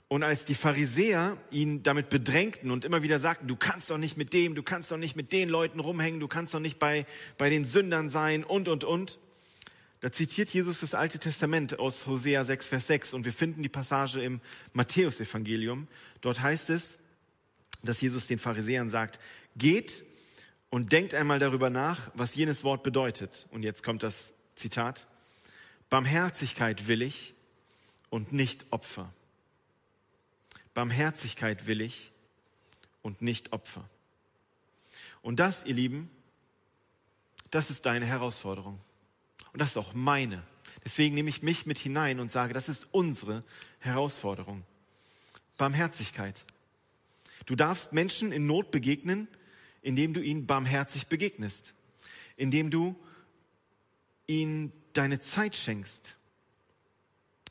und 0.09 0.23
als 0.23 0.45
die 0.45 0.55
Pharisäer 0.55 1.39
ihn 1.51 1.83
damit 1.83 2.11
bedrängten 2.11 2.71
und 2.71 2.85
immer 2.85 3.03
wieder 3.03 3.19
sagten, 3.19 3.47
du 3.47 3.57
kannst 3.57 3.91
doch 3.91 3.99
nicht 3.99 4.17
mit 4.17 4.35
dem, 4.35 4.55
du 4.55 4.63
kannst 4.63 4.93
doch 4.93 4.99
nicht 4.99 5.17
mit 5.17 5.33
den 5.33 5.49
Leuten 5.49 5.81
rumhängen, 5.81 6.21
du 6.21 6.29
kannst 6.29 6.53
doch 6.53 6.61
nicht 6.61 6.79
bei, 6.79 7.07
bei 7.39 7.49
den 7.49 7.65
Sündern 7.65 8.11
sein 8.11 8.45
und, 8.45 8.69
und, 8.69 8.85
und. 8.85 9.19
Da 10.01 10.13
zitiert 10.13 10.49
Jesus 10.51 10.81
das 10.81 10.95
Alte 10.95 11.19
Testament 11.19 11.79
aus 11.79 12.07
Hosea 12.07 12.45
6, 12.45 12.67
Vers 12.67 12.87
6 12.87 13.15
und 13.15 13.25
wir 13.25 13.33
finden 13.33 13.63
die 13.63 13.69
Passage 13.69 14.21
im 14.21 14.41
Matthäusevangelium. 14.73 15.89
Dort 16.21 16.41
heißt 16.41 16.71
es, 16.71 16.99
dass 17.83 18.01
Jesus 18.01 18.27
den 18.27 18.39
Pharisäern 18.39 18.89
sagt, 18.89 19.19
geht 19.57 20.05
und 20.71 20.93
denkt 20.93 21.15
einmal 21.15 21.39
darüber 21.39 21.71
nach, 21.71 22.11
was 22.15 22.35
jenes 22.35 22.65
Wort 22.65 22.83
bedeutet. 22.83 23.47
Und 23.51 23.63
jetzt 23.63 23.83
kommt 23.83 24.03
das 24.03 24.35
Zitat. 24.55 25.07
Barmherzigkeit 25.91 26.89
will 26.89 27.03
ich 27.03 27.35
und 28.11 28.33
nicht 28.33 28.67
Opfer. 28.71 29.13
Barmherzigkeit 30.75 31.67
will 31.67 31.81
ich 31.81 32.13
und 33.03 33.23
nicht 33.23 33.53
Opfer. 33.53 33.89
Und 35.23 35.41
das, 35.41 35.65
ihr 35.65 35.75
Lieben, 35.75 36.11
das 37.51 37.71
ist 37.71 37.87
deine 37.87 38.07
Herausforderung. 38.07 38.79
Und 39.53 39.61
das 39.61 39.71
ist 39.71 39.77
auch 39.79 39.95
meine. 39.95 40.43
Deswegen 40.85 41.15
nehme 41.15 41.31
ich 41.31 41.43
mich 41.43 41.67
mit 41.67 41.79
hinein 41.79 42.21
und 42.21 42.31
sage, 42.31 42.55
das 42.55 42.69
ist 42.69 42.87
unsere 42.93 43.41
Herausforderung. 43.81 44.65
Barmherzigkeit. 45.57 46.45
Du 47.49 47.57
darfst 47.57 47.95
Menschen 47.95 48.31
in 48.31 48.47
Not 48.47 48.71
begegnen, 48.71 49.27
indem 49.81 50.13
du 50.13 50.21
ihnen 50.21 50.45
barmherzig 50.45 51.07
begegnest, 51.07 51.73
indem 52.37 52.71
du 52.71 52.95
ihnen 54.27 54.71
deine 54.93 55.19
Zeit 55.19 55.57
schenkst, 55.57 56.15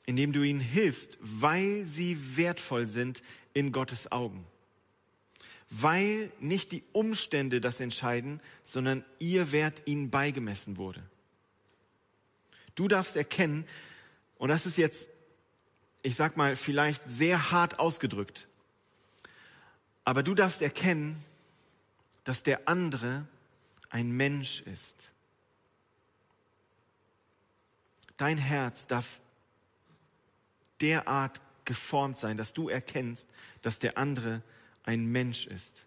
indem 0.06 0.34
du 0.34 0.44
ihnen 0.44 0.60
hilfst, 0.60 1.18
weil 1.20 1.84
sie 1.86 2.38
wertvoll 2.38 2.86
sind 2.86 3.24
in 3.56 3.72
Gottes 3.72 4.12
Augen. 4.12 4.46
Weil 5.72 6.32
nicht 6.40 6.72
die 6.74 6.84
Umstände 6.92 7.60
das 7.60 7.80
entscheiden, 7.80 8.40
sondern 8.62 9.04
ihr 9.18 9.52
Wert 9.52 9.82
ihnen 9.86 10.12
beigemessen 10.12 10.78
wurde. 10.78 11.02
Du 12.76 12.88
darfst 12.88 13.16
erkennen, 13.16 13.66
und 14.38 14.50
das 14.50 14.68
ist 14.68 14.78
jetzt, 14.78 15.10
ich 16.04 16.16
sag 16.16 16.38
mal, 16.38 16.56
vielleicht 16.56 17.02
sehr 17.10 17.50
hart 17.50 17.80
ausgedrückt, 17.80 18.48
aber 20.08 20.24
du 20.24 20.34
darfst 20.36 20.62
erkennen, 20.62 21.22
dass 22.24 22.42
der 22.42 22.70
andere 22.70 23.28
ein 23.90 24.10
Mensch 24.10 24.62
ist. 24.62 25.12
Dein 28.16 28.38
Herz 28.38 28.88
darf 28.88 29.20
derart 30.80 31.42
geformt 31.66 32.18
sein, 32.20 32.38
dass 32.38 32.54
du 32.54 32.70
erkennst, 32.70 33.28
dass 33.62 33.80
der 33.80 33.98
andere 33.98 34.42
ein 34.84 35.08
Mensch 35.08 35.46
ist. 35.46 35.86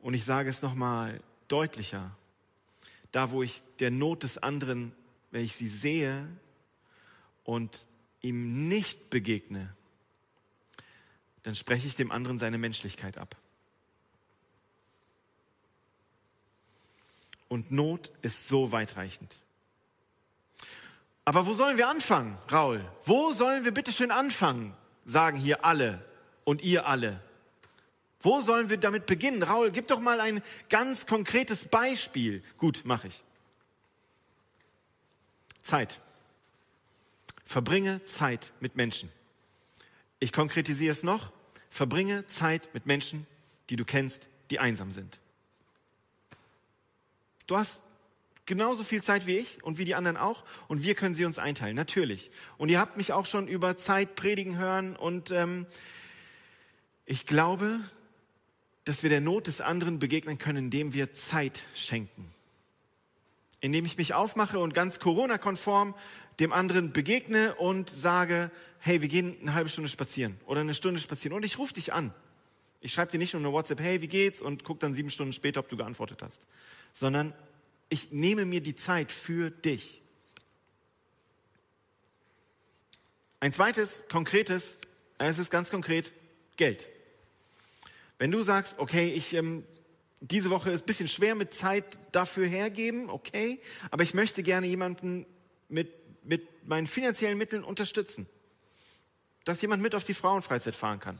Und 0.00 0.12
ich 0.12 0.26
sage 0.26 0.50
es 0.50 0.60
nochmal 0.60 1.22
deutlicher. 1.48 2.14
Da, 3.10 3.30
wo 3.30 3.42
ich 3.42 3.62
der 3.78 3.90
Not 3.90 4.22
des 4.22 4.36
anderen, 4.36 4.92
wenn 5.30 5.44
ich 5.46 5.56
sie 5.56 5.68
sehe 5.68 6.28
und 7.44 7.86
ihm 8.20 8.68
nicht 8.68 9.08
begegne, 9.08 9.74
dann 11.48 11.54
spreche 11.54 11.86
ich 11.86 11.96
dem 11.96 12.12
anderen 12.12 12.36
seine 12.36 12.58
Menschlichkeit 12.58 13.16
ab. 13.16 13.34
Und 17.48 17.70
Not 17.70 18.12
ist 18.20 18.48
so 18.48 18.70
weitreichend. 18.70 19.34
Aber 21.24 21.46
wo 21.46 21.54
sollen 21.54 21.78
wir 21.78 21.88
anfangen, 21.88 22.36
Raul? 22.52 22.84
Wo 23.06 23.32
sollen 23.32 23.64
wir 23.64 23.72
bitte 23.72 23.94
schön 23.94 24.10
anfangen? 24.10 24.76
Sagen 25.06 25.38
hier 25.38 25.64
alle 25.64 26.04
und 26.44 26.60
ihr 26.60 26.84
alle. 26.84 27.18
Wo 28.20 28.42
sollen 28.42 28.68
wir 28.68 28.76
damit 28.76 29.06
beginnen? 29.06 29.42
Raul, 29.42 29.70
gib 29.70 29.88
doch 29.88 30.00
mal 30.00 30.20
ein 30.20 30.42
ganz 30.68 31.06
konkretes 31.06 31.64
Beispiel. 31.64 32.42
Gut, 32.58 32.82
mache 32.84 33.08
ich. 33.08 33.24
Zeit. 35.62 35.98
Verbringe 37.46 38.04
Zeit 38.04 38.52
mit 38.60 38.76
Menschen. 38.76 39.10
Ich 40.20 40.30
konkretisiere 40.30 40.92
es 40.92 41.02
noch. 41.02 41.32
Verbringe 41.78 42.26
Zeit 42.26 42.74
mit 42.74 42.86
Menschen, 42.86 43.24
die 43.70 43.76
du 43.76 43.84
kennst, 43.84 44.28
die 44.50 44.58
einsam 44.58 44.90
sind. 44.90 45.20
Du 47.46 47.56
hast 47.56 47.80
genauso 48.46 48.82
viel 48.82 49.00
Zeit 49.00 49.28
wie 49.28 49.36
ich 49.36 49.62
und 49.62 49.78
wie 49.78 49.84
die 49.84 49.94
anderen 49.94 50.16
auch 50.16 50.42
und 50.66 50.82
wir 50.82 50.96
können 50.96 51.14
sie 51.14 51.24
uns 51.24 51.38
einteilen, 51.38 51.76
natürlich. 51.76 52.32
Und 52.56 52.68
ihr 52.68 52.80
habt 52.80 52.96
mich 52.96 53.12
auch 53.12 53.26
schon 53.26 53.46
über 53.46 53.76
Zeit 53.76 54.16
predigen 54.16 54.58
hören 54.58 54.96
und 54.96 55.30
ähm, 55.30 55.66
ich 57.06 57.26
glaube, 57.26 57.78
dass 58.82 59.04
wir 59.04 59.10
der 59.10 59.20
Not 59.20 59.46
des 59.46 59.60
anderen 59.60 60.00
begegnen 60.00 60.36
können, 60.36 60.64
indem 60.64 60.94
wir 60.94 61.12
Zeit 61.12 61.64
schenken. 61.76 62.28
Indem 63.60 63.84
ich 63.84 63.96
mich 63.96 64.14
aufmache 64.14 64.58
und 64.58 64.74
ganz 64.74 65.00
Corona-konform 65.00 65.94
dem 66.38 66.52
anderen 66.52 66.92
begegne 66.92 67.54
und 67.56 67.90
sage, 67.90 68.50
hey, 68.78 69.02
wir 69.02 69.08
gehen 69.08 69.36
eine 69.40 69.54
halbe 69.54 69.68
Stunde 69.68 69.88
spazieren 69.88 70.38
oder 70.46 70.60
eine 70.60 70.74
Stunde 70.74 71.00
spazieren 71.00 71.36
und 71.36 71.44
ich 71.44 71.58
rufe 71.58 71.74
dich 71.74 71.92
an. 71.92 72.14
Ich 72.80 72.92
schreibe 72.92 73.10
dir 73.10 73.18
nicht 73.18 73.34
nur 73.34 73.42
eine 73.42 73.52
WhatsApp, 73.52 73.80
hey, 73.80 74.00
wie 74.00 74.08
geht's? 74.08 74.40
Und 74.40 74.62
guck 74.62 74.78
dann 74.78 74.92
sieben 74.92 75.10
Stunden 75.10 75.32
später, 75.32 75.60
ob 75.60 75.68
du 75.68 75.76
geantwortet 75.76 76.22
hast. 76.22 76.46
Sondern 76.92 77.34
ich 77.88 78.12
nehme 78.12 78.44
mir 78.44 78.60
die 78.60 78.76
Zeit 78.76 79.10
für 79.10 79.50
dich. 79.50 80.00
Ein 83.40 83.52
zweites, 83.52 84.04
konkretes, 84.08 84.78
es 85.18 85.38
ist 85.38 85.50
ganz 85.50 85.70
konkret, 85.70 86.12
Geld. 86.56 86.88
Wenn 88.18 88.30
du 88.30 88.42
sagst, 88.42 88.78
okay, 88.78 89.12
ich, 89.12 89.34
ähm, 89.34 89.64
diese 90.20 90.50
Woche 90.50 90.70
ist 90.70 90.82
ein 90.82 90.86
bisschen 90.86 91.08
schwer 91.08 91.34
mit 91.34 91.54
Zeit 91.54 91.98
dafür 92.12 92.46
hergeben, 92.46 93.10
okay, 93.10 93.60
aber 93.90 94.02
ich 94.02 94.14
möchte 94.14 94.42
gerne 94.42 94.66
jemanden 94.66 95.26
mit, 95.68 95.92
mit 96.24 96.66
meinen 96.66 96.86
finanziellen 96.86 97.38
Mitteln 97.38 97.64
unterstützen, 97.64 98.26
dass 99.44 99.62
jemand 99.62 99.82
mit 99.82 99.94
auf 99.94 100.04
die 100.04 100.14
Frauenfreizeit 100.14 100.74
fahren 100.74 101.00
kann 101.00 101.18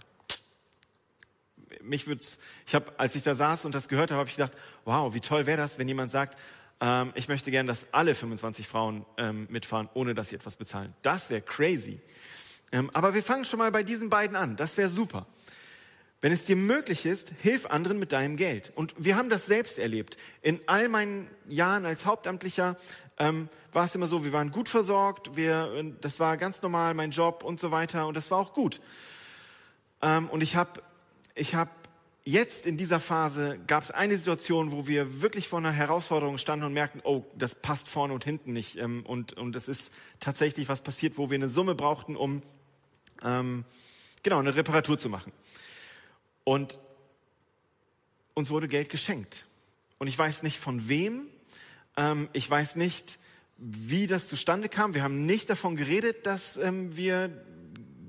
mich 1.83 2.07
würd's, 2.07 2.39
ich 2.67 2.75
habe, 2.75 2.93
als 2.99 3.15
ich 3.15 3.23
da 3.23 3.35
saß 3.35 3.65
und 3.65 3.75
das 3.75 3.89
gehört 3.89 4.11
habe, 4.11 4.21
habe 4.21 4.29
ich 4.29 4.37
gedacht, 4.37 4.53
wow, 4.85 5.15
wie 5.15 5.21
toll 5.21 5.47
wäre 5.47 5.59
das, 5.59 5.79
wenn 5.79 5.89
jemand 5.89 6.11
sagt, 6.11 6.39
ähm, 6.81 7.13
ich 7.15 7.29
möchte 7.29 7.51
gern, 7.51 7.67
dass 7.67 7.87
alle 7.93 8.15
25 8.15 8.67
Frauen 8.67 9.05
ähm, 9.17 9.47
mitfahren, 9.51 9.89
ohne 9.95 10.15
dass 10.15 10.31
sie 10.31 10.37
etwas 10.37 10.57
bezahlen. 10.57 10.95
Das 11.03 11.31
wäre 11.31 11.43
crazy. 11.43 12.01
Ähm, 12.71 12.91
aber 12.95 13.15
wir 13.15 13.23
fangen 13.23 13.45
schon 13.45 13.59
mal 13.59 13.73
bei 13.73 13.83
diesen 13.83 14.11
beiden 14.11 14.37
an. 14.37 14.57
Das 14.57 14.77
wäre 14.77 14.89
super. 14.89 15.27
Wenn 16.21 16.33
es 16.33 16.45
dir 16.45 16.57
möglich 16.57 17.07
ist, 17.07 17.33
hilf 17.41 17.67
anderen 17.67 17.99
mit 17.99 18.13
deinem 18.13 18.37
Geld. 18.37 18.73
Und 18.75 18.93
wir 18.99 19.17
haben 19.17 19.31
das 19.31 19.47
selbst 19.47 19.79
erlebt. 19.79 20.17
In 20.43 20.61
all 20.67 20.89
meinen 20.89 21.29
Jahren 21.49 21.87
als 21.87 22.07
Hauptamtlicher 22.07 22.77
ähm, 23.19 23.49
war 23.73 23.85
es 23.85 23.95
immer 23.95 24.09
so, 24.09 24.25
wir 24.25 24.33
waren 24.33 24.51
gut 24.51 24.69
versorgt, 24.69 25.37
wir, 25.37 25.95
das 26.01 26.19
war 26.19 26.37
ganz 26.37 26.61
normal, 26.61 26.95
mein 26.95 27.13
Job 27.13 27.45
und 27.45 27.61
so 27.61 27.71
weiter. 27.71 28.09
Und 28.09 28.17
das 28.17 28.33
war 28.33 28.39
auch 28.39 28.53
gut. 28.53 28.81
Ähm, 30.03 30.29
und 30.29 30.43
ich 30.43 30.57
habe 30.57 30.83
ich 31.37 31.55
hab 31.55 31.71
jetzt 32.25 32.67
in 32.67 32.77
dieser 32.77 32.99
Phase 32.99 33.59
gab 33.69 33.85
es 33.85 33.93
eine 33.93 34.17
Situation, 34.17 34.73
wo 34.73 34.89
wir 34.89 35.23
wirklich 35.23 35.47
vor 35.47 35.61
einer 35.61 35.73
Herausforderung 35.73 36.37
standen 36.37 36.67
und 36.67 36.73
merkten, 36.73 37.01
oh, 37.05 37.25
das 37.37 37.55
passt 37.55 37.89
vorne 37.89 38.13
und 38.13 38.25
hinten 38.25 38.53
nicht. 38.53 38.77
Ähm, 38.77 39.07
und, 39.07 39.35
und 39.35 39.55
es 39.55 39.69
ist 39.69 39.93
tatsächlich 40.19 40.69
was 40.69 40.81
passiert, 40.81 41.17
wo 41.17 41.31
wir 41.31 41.37
eine 41.37 41.49
Summe 41.49 41.77
brauchten, 41.77 42.17
um 42.17 42.43
ähm, 43.23 43.65
genau 44.25 44.41
eine 44.41 44.57
Reparatur 44.57 44.99
zu 44.99 45.09
machen. 45.09 45.33
Und 46.49 46.79
uns 48.33 48.49
wurde 48.49 48.69
Geld 48.69 48.89
geschenkt. 48.89 49.45
Und 49.99 50.09
ich 50.09 50.19
weiß 50.19 50.43
nicht 50.43 50.59
von 50.59 50.89
wem, 50.89 51.27
ähm, 51.95 52.31
ich 52.33 52.51
weiß 52.51 52.77
nicht, 52.77 53.19
wie 53.59 54.07
das 54.07 54.29
zustande 54.29 54.71
kam. 54.71 54.95
Wir 54.95 55.03
haben 55.03 55.27
nicht 55.27 55.51
davon 55.51 55.77
geredet, 55.77 56.25
dass 56.25 56.57
ähm, 56.57 56.97
wir 56.97 57.45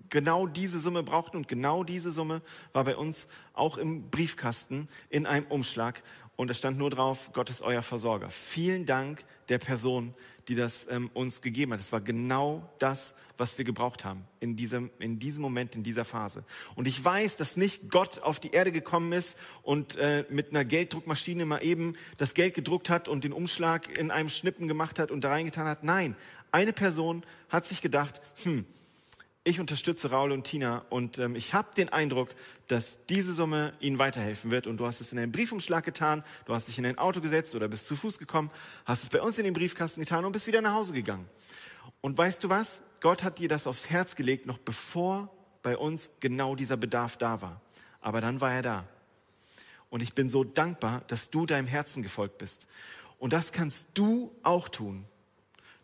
genau 0.10 0.48
diese 0.48 0.80
Summe 0.80 1.04
brauchten 1.04 1.36
und 1.36 1.50
genau 1.50 1.84
diese 1.84 2.14
Summe 2.14 2.42
war 2.72 2.86
bei 2.86 2.96
uns 2.96 3.28
auch 3.52 3.78
im 3.78 4.10
Briefkasten 4.10 4.88
in 5.10 5.26
einem 5.26 5.46
Umschlag 5.48 6.02
und 6.40 6.50
es 6.50 6.58
stand 6.58 6.78
nur 6.78 6.90
drauf, 6.90 7.32
Gott 7.34 7.50
ist 7.50 7.62
euer 7.62 7.82
Versorger. 7.82 8.30
Vielen 8.30 8.86
Dank 8.86 9.26
der 9.50 9.58
Person, 9.58 10.14
die 10.48 10.56
das 10.56 10.88
ähm, 10.90 11.12
uns 11.14 11.42
gegeben 11.42 11.74
hat. 11.74 11.82
Es 11.82 11.92
war 11.92 12.00
genau 12.00 12.64
das, 12.80 13.14
was 13.38 13.58
wir 13.58 13.66
gebraucht 13.66 14.06
haben 14.06 14.24
in 14.40 14.56
diesem, 14.56 14.90
in 15.00 15.20
diesem 15.20 15.42
Moment, 15.42 15.76
in 15.76 15.84
dieser 15.84 16.06
Phase. 16.06 16.46
Und 16.76 16.88
ich 16.88 17.04
weiß, 17.04 17.36
dass 17.36 17.58
nicht 17.58 17.90
Gott 17.90 18.20
auf 18.20 18.40
die 18.40 18.52
Erde 18.52 18.72
gekommen 18.72 19.12
ist 19.12 19.38
und 19.64 19.98
äh, 19.98 20.24
mit 20.30 20.52
einer 20.52 20.64
Gelddruckmaschine 20.64 21.44
mal 21.44 21.62
eben 21.62 21.98
das 22.18 22.34
Geld 22.34 22.54
gedruckt 22.54 22.90
hat 22.90 23.10
und 23.10 23.26
den 23.26 23.34
Umschlag 23.34 23.98
in 23.98 24.10
einem 24.10 24.30
Schnippen 24.30 24.70
gemacht 24.70 24.98
hat 24.98 25.12
und 25.12 25.26
da 25.26 25.32
reingetan 25.32 25.68
hat. 25.68 25.84
Nein, 25.84 26.16
eine 26.54 26.72
Person 26.72 27.26
hat 27.50 27.66
sich 27.66 27.82
gedacht, 27.82 28.22
hm, 28.44 28.66
ich 29.50 29.60
unterstütze 29.60 30.12
Raul 30.12 30.32
und 30.32 30.44
Tina 30.44 30.86
und 30.90 31.18
ähm, 31.18 31.36
ich 31.36 31.54
habe 31.54 31.74
den 31.76 31.90
Eindruck, 31.90 32.30
dass 32.68 33.00
diese 33.08 33.34
Summe 33.34 33.74
ihnen 33.80 33.98
weiterhelfen 33.98 34.52
wird. 34.52 34.68
Und 34.68 34.78
du 34.78 34.86
hast 34.86 35.02
es 35.02 35.12
in 35.12 35.20
einen 35.20 35.32
Briefumschlag 35.32 35.84
getan, 35.84 36.24
du 36.46 36.54
hast 36.54 36.68
dich 36.68 36.78
in 36.78 36.86
ein 36.86 36.98
Auto 36.98 37.20
gesetzt 37.20 37.56
oder 37.56 37.68
bist 37.68 37.88
zu 37.88 37.96
Fuß 37.96 38.20
gekommen, 38.20 38.52
hast 38.86 39.04
es 39.04 39.10
bei 39.10 39.22
uns 39.22 39.38
in 39.38 39.46
den 39.46 39.54
Briefkasten 39.54 40.02
getan 40.02 40.24
und 40.24 40.32
bist 40.32 40.48
wieder 40.48 40.62
nach 40.62 40.74
Hause 40.74 40.94
gegangen. 40.94 41.28
Und 42.02 42.18
weißt 42.18 42.44
du 42.44 42.50
was? 42.50 42.82
Gott 43.02 43.24
hat 43.24 43.40
dir 43.40 43.50
das 43.50 43.68
aufs 43.68 43.90
Herz 43.90 44.16
gelegt, 44.16 44.46
noch 44.46 44.58
bevor 44.58 45.30
bei 45.64 45.76
uns 45.76 46.12
genau 46.20 46.56
dieser 46.56 46.78
Bedarf 46.78 47.18
da 47.18 47.42
war. 47.42 47.62
Aber 48.02 48.22
dann 48.22 48.42
war 48.42 48.54
er 48.54 48.62
da. 48.62 48.88
Und 49.90 50.02
ich 50.02 50.14
bin 50.14 50.30
so 50.30 50.44
dankbar, 50.44 51.04
dass 51.08 51.30
du 51.30 51.46
deinem 51.46 51.68
Herzen 51.68 52.04
gefolgt 52.04 52.38
bist. 52.38 52.68
Und 53.18 53.34
das 53.34 53.52
kannst 53.52 53.88
du 53.96 54.32
auch 54.44 54.70
tun. 54.70 55.06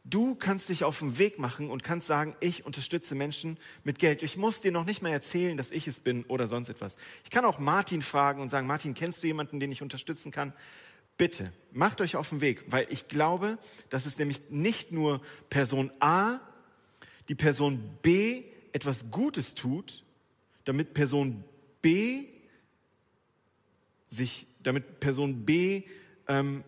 Du 0.07 0.35
kannst 0.35 0.69
dich 0.69 0.83
auf 0.83 0.99
den 0.99 1.17
Weg 1.17 1.39
machen 1.39 1.71
und 1.71 1.83
kannst 1.83 2.05
sagen, 2.05 2.35
ich 2.39 2.63
unterstütze 2.63 3.15
Menschen 3.15 3.57
mit 3.83 3.97
Geld. 3.97 4.21
Ich 4.21 4.37
muss 4.37 4.61
dir 4.61 4.71
noch 4.71 4.85
nicht 4.85 5.01
mal 5.01 5.09
erzählen, 5.09 5.57
dass 5.57 5.71
ich 5.71 5.87
es 5.87 5.99
bin 5.99 6.23
oder 6.25 6.45
sonst 6.45 6.69
etwas. 6.69 6.95
Ich 7.23 7.31
kann 7.31 7.43
auch 7.43 7.57
Martin 7.57 8.03
fragen 8.03 8.39
und 8.39 8.49
sagen, 8.49 8.67
Martin, 8.67 8.93
kennst 8.93 9.23
du 9.23 9.27
jemanden, 9.27 9.59
den 9.59 9.71
ich 9.71 9.81
unterstützen 9.81 10.31
kann? 10.31 10.53
Bitte, 11.17 11.51
macht 11.71 12.01
euch 12.01 12.17
auf 12.17 12.29
den 12.29 12.41
Weg, 12.41 12.65
weil 12.67 12.85
ich 12.91 13.07
glaube, 13.07 13.57
dass 13.89 14.05
es 14.05 14.19
nämlich 14.19 14.41
nicht 14.51 14.91
nur 14.91 15.21
Person 15.49 15.91
A, 15.99 16.39
die 17.27 17.35
Person 17.35 17.97
B 18.03 18.43
etwas 18.73 19.09
Gutes 19.09 19.55
tut, 19.55 20.03
damit 20.65 20.93
Person 20.93 21.43
B 21.81 22.25
sich, 24.07 24.45
damit 24.61 24.99
Person 24.99 25.45
B 25.45 25.83
ähm, 26.27 26.63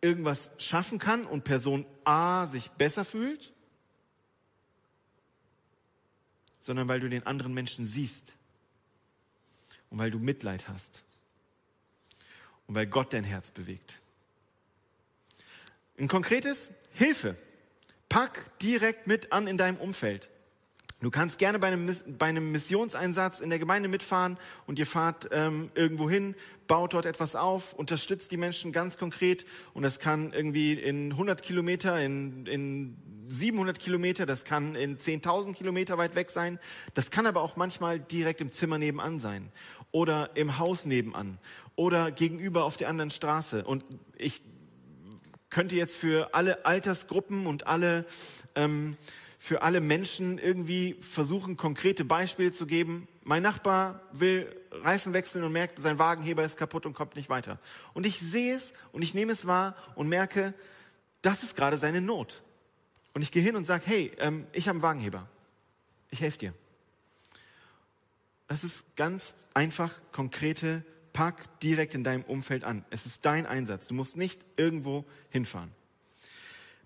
irgendwas 0.00 0.50
schaffen 0.58 0.98
kann 0.98 1.24
und 1.24 1.44
Person 1.44 1.86
A 2.04 2.46
sich 2.46 2.70
besser 2.70 3.04
fühlt, 3.04 3.52
sondern 6.60 6.88
weil 6.88 7.00
du 7.00 7.08
den 7.08 7.26
anderen 7.26 7.52
Menschen 7.52 7.84
siehst 7.86 8.36
und 9.90 9.98
weil 9.98 10.10
du 10.10 10.18
Mitleid 10.18 10.68
hast 10.68 11.02
und 12.66 12.74
weil 12.74 12.86
Gott 12.86 13.12
dein 13.12 13.24
Herz 13.24 13.50
bewegt. 13.50 14.00
Ein 15.98 16.08
konkretes 16.08 16.72
Hilfe. 16.92 17.36
Pack 18.08 18.58
direkt 18.60 19.06
mit 19.06 19.32
an 19.32 19.46
in 19.46 19.56
deinem 19.56 19.76
Umfeld. 19.76 20.30
Du 21.00 21.10
kannst 21.10 21.38
gerne 21.38 21.58
bei 21.58 21.68
einem, 21.68 21.90
bei 22.18 22.26
einem 22.26 22.52
Missionseinsatz 22.52 23.40
in 23.40 23.48
der 23.48 23.58
Gemeinde 23.58 23.88
mitfahren 23.88 24.38
und 24.66 24.78
ihr 24.78 24.86
fahrt 24.86 25.28
ähm, 25.32 25.70
irgendwo 25.74 26.10
hin, 26.10 26.34
baut 26.70 26.94
dort 26.94 27.04
etwas 27.04 27.34
auf, 27.34 27.72
unterstützt 27.72 28.30
die 28.30 28.36
Menschen 28.36 28.70
ganz 28.70 28.96
konkret. 28.96 29.44
Und 29.74 29.82
das 29.82 29.98
kann 29.98 30.32
irgendwie 30.32 30.74
in 30.74 31.10
100 31.10 31.42
Kilometer, 31.42 32.00
in, 32.00 32.46
in 32.46 32.96
700 33.26 33.80
Kilometer, 33.80 34.24
das 34.24 34.44
kann 34.44 34.76
in 34.76 34.96
10.000 34.96 35.54
Kilometer 35.54 35.98
weit 35.98 36.14
weg 36.14 36.30
sein, 36.30 36.60
das 36.94 37.10
kann 37.10 37.26
aber 37.26 37.42
auch 37.42 37.56
manchmal 37.56 37.98
direkt 37.98 38.40
im 38.40 38.52
Zimmer 38.52 38.78
nebenan 38.78 39.18
sein 39.18 39.50
oder 39.90 40.30
im 40.36 40.60
Haus 40.60 40.86
nebenan 40.86 41.38
oder 41.74 42.12
gegenüber 42.12 42.64
auf 42.64 42.76
der 42.76 42.88
anderen 42.88 43.10
Straße. 43.10 43.64
Und 43.64 43.84
ich 44.16 44.40
könnte 45.48 45.74
jetzt 45.74 45.96
für 45.96 46.34
alle 46.34 46.64
Altersgruppen 46.66 47.48
und 47.48 47.66
alle 47.66 48.06
ähm, 48.54 48.96
für 49.42 49.62
alle 49.62 49.80
Menschen 49.80 50.36
irgendwie 50.36 50.96
versuchen, 51.00 51.56
konkrete 51.56 52.04
Beispiele 52.04 52.52
zu 52.52 52.66
geben. 52.66 53.08
Mein 53.24 53.42
Nachbar 53.42 54.02
will 54.12 54.54
Reifen 54.70 55.14
wechseln 55.14 55.42
und 55.44 55.52
merkt, 55.52 55.80
sein 55.80 55.98
Wagenheber 55.98 56.44
ist 56.44 56.58
kaputt 56.58 56.84
und 56.84 56.92
kommt 56.92 57.16
nicht 57.16 57.30
weiter. 57.30 57.58
Und 57.94 58.04
ich 58.04 58.20
sehe 58.20 58.54
es 58.54 58.74
und 58.92 59.00
ich 59.00 59.14
nehme 59.14 59.32
es 59.32 59.46
wahr 59.46 59.74
und 59.94 60.08
merke, 60.08 60.52
das 61.22 61.42
ist 61.42 61.56
gerade 61.56 61.78
seine 61.78 62.02
Not. 62.02 62.42
Und 63.14 63.22
ich 63.22 63.32
gehe 63.32 63.42
hin 63.42 63.56
und 63.56 63.64
sage, 63.64 63.84
hey, 63.86 64.12
ähm, 64.18 64.46
ich 64.52 64.68
habe 64.68 64.76
einen 64.76 64.82
Wagenheber. 64.82 65.26
Ich 66.10 66.20
helfe 66.20 66.36
dir. 66.36 66.54
Das 68.46 68.62
ist 68.62 68.84
ganz 68.94 69.34
einfach, 69.54 69.94
konkrete, 70.12 70.84
pack 71.14 71.60
direkt 71.60 71.94
in 71.94 72.04
deinem 72.04 72.24
Umfeld 72.24 72.62
an. 72.62 72.84
Es 72.90 73.06
ist 73.06 73.24
dein 73.24 73.46
Einsatz. 73.46 73.86
Du 73.86 73.94
musst 73.94 74.18
nicht 74.18 74.38
irgendwo 74.58 75.06
hinfahren. 75.30 75.70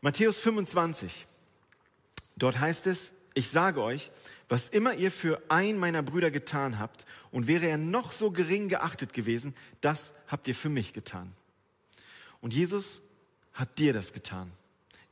Matthäus 0.01 0.39
25. 0.39 1.27
Dort 2.37 2.59
heißt 2.59 2.87
es, 2.87 3.13
ich 3.35 3.49
sage 3.51 3.83
euch, 3.83 4.11
was 4.49 4.69
immer 4.69 4.95
ihr 4.95 5.11
für 5.11 5.43
einen 5.49 5.79
meiner 5.79 6.03
Brüder 6.03 6.31
getan 6.31 6.79
habt, 6.79 7.05
und 7.31 7.49
wäre 7.49 7.67
er 7.67 7.79
noch 7.79 8.13
so 8.13 8.31
gering 8.31 8.69
geachtet 8.69 9.13
gewesen, 9.13 9.55
das 9.81 10.13
habt 10.29 10.47
ihr 10.47 10.55
für 10.55 10.69
mich 10.69 10.93
getan. 10.93 11.33
Und 12.41 12.55
Jesus 12.55 13.03
hat 13.53 13.79
dir 13.79 13.93
das 13.93 14.13
getan. 14.13 14.53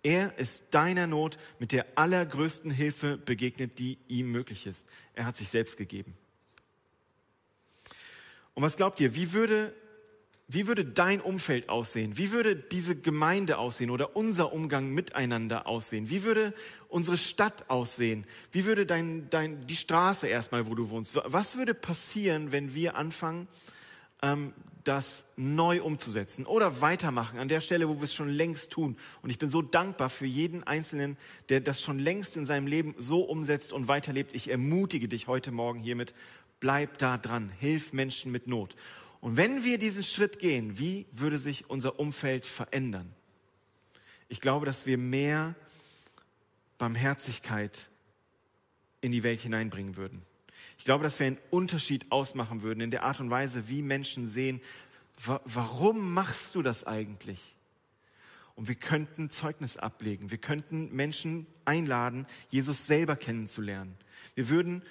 Er 0.05 0.37
ist 0.39 0.65
deiner 0.71 1.07
Not 1.07 1.39
mit 1.59 1.73
der 1.73 1.87
allergrößten 1.97 2.71
Hilfe 2.71 3.17
begegnet, 3.17 3.79
die 3.79 3.99
ihm 4.09 4.31
möglich 4.31 4.67
ist. 4.67 4.87
Er 5.15 5.27
hat 5.27 5.37
sich 5.37 5.49
selbst 5.49 5.77
gegeben. 5.77 6.17
Und 8.55 8.63
was 8.63 8.77
glaubt 8.77 9.01
ihr, 9.01 9.15
wie 9.15 9.33
würde 9.33 9.75
wie 10.53 10.67
würde 10.67 10.85
dein 10.85 11.21
Umfeld 11.21 11.71
aussehen? 11.71 12.19
Wie 12.19 12.31
würde 12.31 12.55
diese 12.55 12.95
Gemeinde 12.95 13.57
aussehen 13.57 13.91
oder 13.91 14.17
unser 14.17 14.53
Umgang 14.53 14.91
miteinander 14.91 15.67
aussehen? 15.67 16.11
Wie 16.11 16.25
würde 16.25 16.53
unsere 16.88 17.17
Stadt 17.17 17.71
aussehen? 17.71 18.27
Wie 18.51 18.67
würde 18.67 18.85
dein, 18.85 19.31
dein, 19.31 19.67
die 19.67 19.77
Straße 19.77 20.29
erstmal, 20.29 20.67
wo 20.67 20.75
du 20.75 20.91
wohnst? 20.91 21.19
Was 21.25 21.57
würde 21.57 21.73
passieren, 21.73 22.53
wenn 22.53 22.75
wir 22.75 22.97
anfangen, 22.97 23.49
ähm, 24.21 24.53
das 24.85 25.25
neu 25.37 25.81
umzusetzen 25.81 26.45
oder 26.45 26.81
weitermachen 26.81 27.38
an 27.38 27.49
der 27.49 27.61
Stelle, 27.61 27.88
wo 27.88 27.97
wir 27.97 28.05
es 28.05 28.15
schon 28.15 28.29
längst 28.29 28.73
tun? 28.73 28.97
Und 29.23 29.31
ich 29.31 29.38
bin 29.38 29.49
so 29.49 29.62
dankbar 29.62 30.11
für 30.11 30.27
jeden 30.27 30.65
Einzelnen, 30.65 31.17
der 31.49 31.61
das 31.61 31.81
schon 31.81 31.99
längst 31.99 32.37
in 32.37 32.45
seinem 32.45 32.67
Leben 32.67 32.95
so 32.99 33.23
umsetzt 33.23 33.73
und 33.73 33.88
weiterlebt. 33.88 34.35
Ich 34.35 34.51
ermutige 34.51 35.09
dich 35.09 35.29
heute 35.29 35.51
Morgen 35.51 35.81
hiermit, 35.81 36.15
bleib 36.61 36.99
da 36.99 37.17
dran, 37.17 37.51
hilf 37.59 37.93
Menschen 37.93 38.33
mit 38.33 38.47
Not. 38.47 38.77
Und 39.23 39.37
wenn 39.37 39.63
wir 39.63 39.79
diesen 39.79 40.03
Schritt 40.03 40.41
gehen, 40.41 40.81
wie 40.81 41.07
würde 41.13 41.39
sich 41.39 41.71
unser 41.71 42.01
Umfeld 42.01 42.45
verändern? 42.45 43.15
Ich 44.29 44.41
glaube, 44.41 44.67
dass 44.67 44.85
wir 44.85 44.99
mehr 44.99 45.55
Barmherzigkeit 46.77 47.89
in 49.01 49.13
die 49.13 49.23
Welt 49.23 49.39
hineinbringen 49.39 49.97
würden. 49.97 50.23
Ich 50.77 50.85
glaube, 50.85 51.05
dass 51.05 51.21
wir 51.21 51.29
einen 51.29 51.39
Unterschied 51.51 52.11
ausmachen 52.11 52.63
würden 52.63 52.81
in 52.81 52.91
der 52.91 53.05
Art 53.05 53.21
und 53.21 53.31
Weise, 53.31 53.69
wie 53.69 53.81
Menschen 53.81 54.27
sehen, 54.27 54.61
warum 55.45 56.13
machst 56.13 56.57
du 56.57 56.63
das 56.63 56.83
eigentlich? 56.85 57.55
Und 58.57 58.67
wir 58.67 58.75
könnten 58.75 59.31
Zeugnis 59.31 59.77
ablegen. 59.77 60.33
Wir 60.33 60.39
könnten 60.39 60.93
Menschen 60.93 61.47
einladen, 61.65 62.27
Jesus 62.49 62.89
selber 62.89 63.15
kennenzulernen. 63.15 63.97
Wir 64.35 64.49
würden 64.49 64.83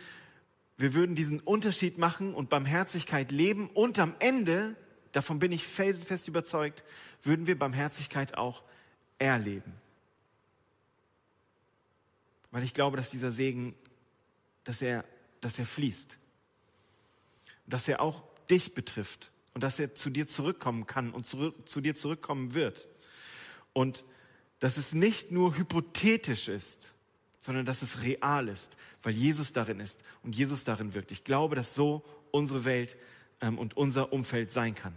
wir 0.78 0.94
würden 0.94 1.16
diesen 1.16 1.40
Unterschied 1.40 1.98
machen 1.98 2.34
und 2.34 2.50
Barmherzigkeit 2.50 3.32
leben 3.32 3.70
und 3.70 4.00
am 4.00 4.16
Ende, 4.20 4.76
davon 5.12 5.40
bin 5.40 5.52
ich 5.52 5.66
felsenfest 5.66 6.28
überzeugt, 6.28 6.84
würden 7.22 7.48
wir 7.48 7.58
Barmherzigkeit 7.58 8.38
auch 8.38 8.64
erleben. 9.20 9.74
Weil 12.52 12.64
ich 12.64 12.74
glaube, 12.74 12.98
dass 12.98 13.12
dieser 13.12 13.32
Segen, 13.32 13.76
dass 14.64 14.82
er, 14.82 15.06
dass 15.40 15.58
er 15.58 15.66
fließt. 15.66 16.18
Und 17.66 17.74
dass 17.74 17.88
er 17.88 18.02
auch 18.02 18.24
dich 18.50 18.74
betrifft 18.74 19.32
und 19.54 19.64
dass 19.64 19.80
er 19.80 19.96
zu 19.96 20.10
dir 20.10 20.28
zurückkommen 20.28 20.88
kann 20.88 21.12
und 21.12 21.26
zu, 21.26 21.52
zu 21.66 21.82
dir 21.82 21.96
zurückkommen 21.96 22.54
wird. 22.54 22.88
Und 23.74 24.04
dass 24.60 24.78
es 24.78 24.94
nicht 24.94 25.32
nur 25.32 25.58
hypothetisch 25.58 26.48
ist, 26.48 26.94
sondern 27.42 27.66
dass 27.66 27.82
es 27.82 28.04
real 28.04 28.48
ist, 28.48 28.78
weil 29.04 29.14
Jesus 29.14 29.52
darin 29.52 29.82
ist 29.82 30.00
und 30.24 30.36
Jesus 30.36 30.64
darin 30.64 30.94
wirkt. 30.94 31.12
Ich 31.12 31.26
glaube, 31.26 31.56
dass 31.56 31.76
so 31.76 32.04
unsere 32.30 32.64
Welt 32.64 32.96
ähm, 33.42 33.58
und 33.58 33.76
unser 33.76 34.14
Umfeld 34.14 34.52
sein 34.52 34.76
kann. 34.76 34.94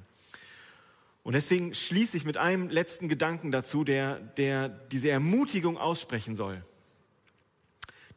Und 1.24 1.32
deswegen 1.32 1.74
schließe 1.74 2.18
ich 2.18 2.26
mit 2.26 2.36
einem 2.36 2.68
letzten 2.68 3.08
Gedanken 3.08 3.50
dazu, 3.50 3.82
der, 3.82 4.20
der 4.20 4.68
diese 4.68 5.10
Ermutigung 5.10 5.78
aussprechen 5.78 6.34
soll. 6.34 6.62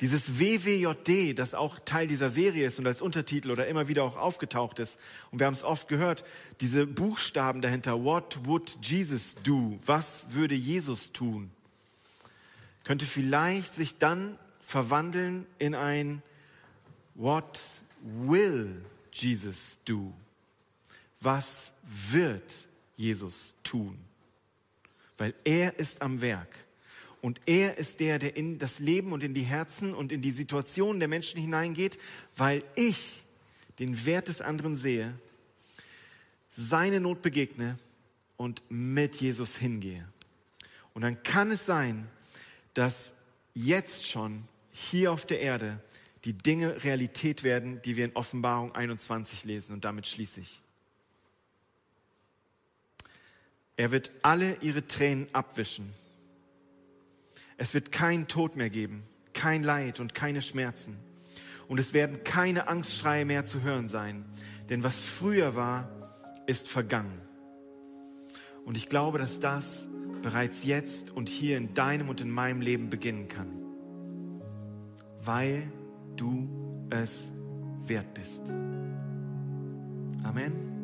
Dieses 0.02 0.40
WWJD, 0.40 1.34
das 1.40 1.56
auch 1.56 1.80
Teil 1.80 2.06
dieser 2.06 2.30
Serie 2.30 2.68
ist 2.68 2.78
und 2.78 2.86
als 2.86 3.02
Untertitel 3.02 3.50
oder 3.50 3.66
immer 3.66 3.88
wieder 3.88 4.04
auch 4.04 4.18
aufgetaucht 4.18 4.78
ist. 4.78 5.00
Und 5.32 5.40
wir 5.40 5.48
haben 5.48 5.54
es 5.54 5.64
oft 5.64 5.88
gehört, 5.88 6.26
diese 6.60 6.86
Buchstaben 6.86 7.62
dahinter. 7.62 8.04
What 8.04 8.46
would 8.46 8.78
Jesus 8.82 9.36
do? 9.42 9.80
Was 9.86 10.28
würde 10.32 10.54
Jesus 10.54 11.14
tun? 11.14 11.50
Könnte 12.88 13.06
vielleicht 13.06 13.76
sich 13.76 13.98
dann 13.98 14.40
verwandeln 14.62 15.46
in 15.60 15.76
ein 15.76 16.24
What 17.16 17.60
will 18.02 18.82
Jesus 19.12 19.78
do? 19.84 20.14
Was 21.20 21.74
wird 21.84 22.50
Jesus 22.96 23.56
tun? 23.62 23.98
Weil 25.18 25.34
er 25.44 25.78
ist 25.78 26.02
am 26.02 26.22
Werk. 26.22 26.48
Und 27.22 27.42
er 27.46 27.78
ist 27.78 28.00
der, 28.00 28.20
der 28.20 28.38
in 28.38 28.58
das 28.58 28.80
Leben 28.80 29.12
und 29.12 29.22
in 29.22 29.34
die 29.34 29.44
Herzen 29.44 29.94
und 29.94 30.14
in 30.14 30.22
die 30.22 30.32
Situationen 30.32 31.02
der 31.02 31.10
Menschen 31.10 31.42
hineingeht, 31.42 31.98
weil 32.38 32.64
ich 32.76 33.22
den 33.80 34.06
Wert 34.06 34.30
des 34.30 34.40
anderen 34.40 34.78
sehe, 34.78 35.14
seine 36.52 37.02
Not 37.02 37.22
begegne 37.22 37.78
und 38.38 38.64
mit 38.70 39.18
Jesus 39.18 39.58
hingehe. 39.58 40.08
Und 40.94 41.02
dann 41.02 41.22
kann 41.24 41.52
es 41.52 41.66
sein, 41.66 42.08
dass 42.78 43.14
jetzt 43.56 44.06
schon 44.06 44.44
hier 44.72 45.12
auf 45.12 45.26
der 45.26 45.40
Erde 45.40 45.80
die 46.26 46.34
Dinge 46.34 46.84
Realität 46.84 47.44
werden, 47.44 47.82
die 47.82 47.96
wir 47.96 48.06
in 48.06 48.16
Offenbarung 48.16 48.76
21 48.76 49.46
lesen. 49.46 49.74
Und 49.74 49.84
damit 49.84 50.06
schließe 50.06 50.42
ich. 50.42 50.62
Er 53.78 53.92
wird 53.92 54.12
alle 54.22 54.58
ihre 54.62 54.86
Tränen 54.86 55.28
abwischen. 55.34 55.92
Es 57.58 57.74
wird 57.74 57.92
keinen 57.92 58.28
Tod 58.28 58.56
mehr 58.56 58.70
geben, 58.70 59.04
kein 59.34 59.64
Leid 59.64 60.00
und 60.00 60.14
keine 60.14 60.44
Schmerzen. 60.44 60.98
Und 61.68 61.80
es 61.80 61.94
werden 61.94 62.24
keine 62.24 62.68
Angstschreie 62.68 63.26
mehr 63.26 63.46
zu 63.46 63.64
hören 63.64 63.88
sein. 63.88 64.24
Denn 64.70 64.84
was 64.84 65.02
früher 65.02 65.56
war, 65.56 65.90
ist 66.46 66.68
vergangen. 66.68 67.22
Und 68.66 68.78
ich 68.78 68.88
glaube, 68.88 69.18
dass 69.18 69.40
das 69.40 69.88
bereits 70.28 70.66
jetzt 70.66 71.10
und 71.10 71.30
hier 71.30 71.56
in 71.56 71.74
deinem 71.74 72.10
und 72.10 72.20
in 72.20 72.30
meinem 72.30 72.60
Leben 72.60 72.90
beginnen 72.90 73.30
kann. 73.30 73.48
Weil 75.24 75.64
du 76.18 76.50
es 76.90 77.32
wert 77.86 78.14
bist. 78.14 78.50
Amen. 80.24 80.77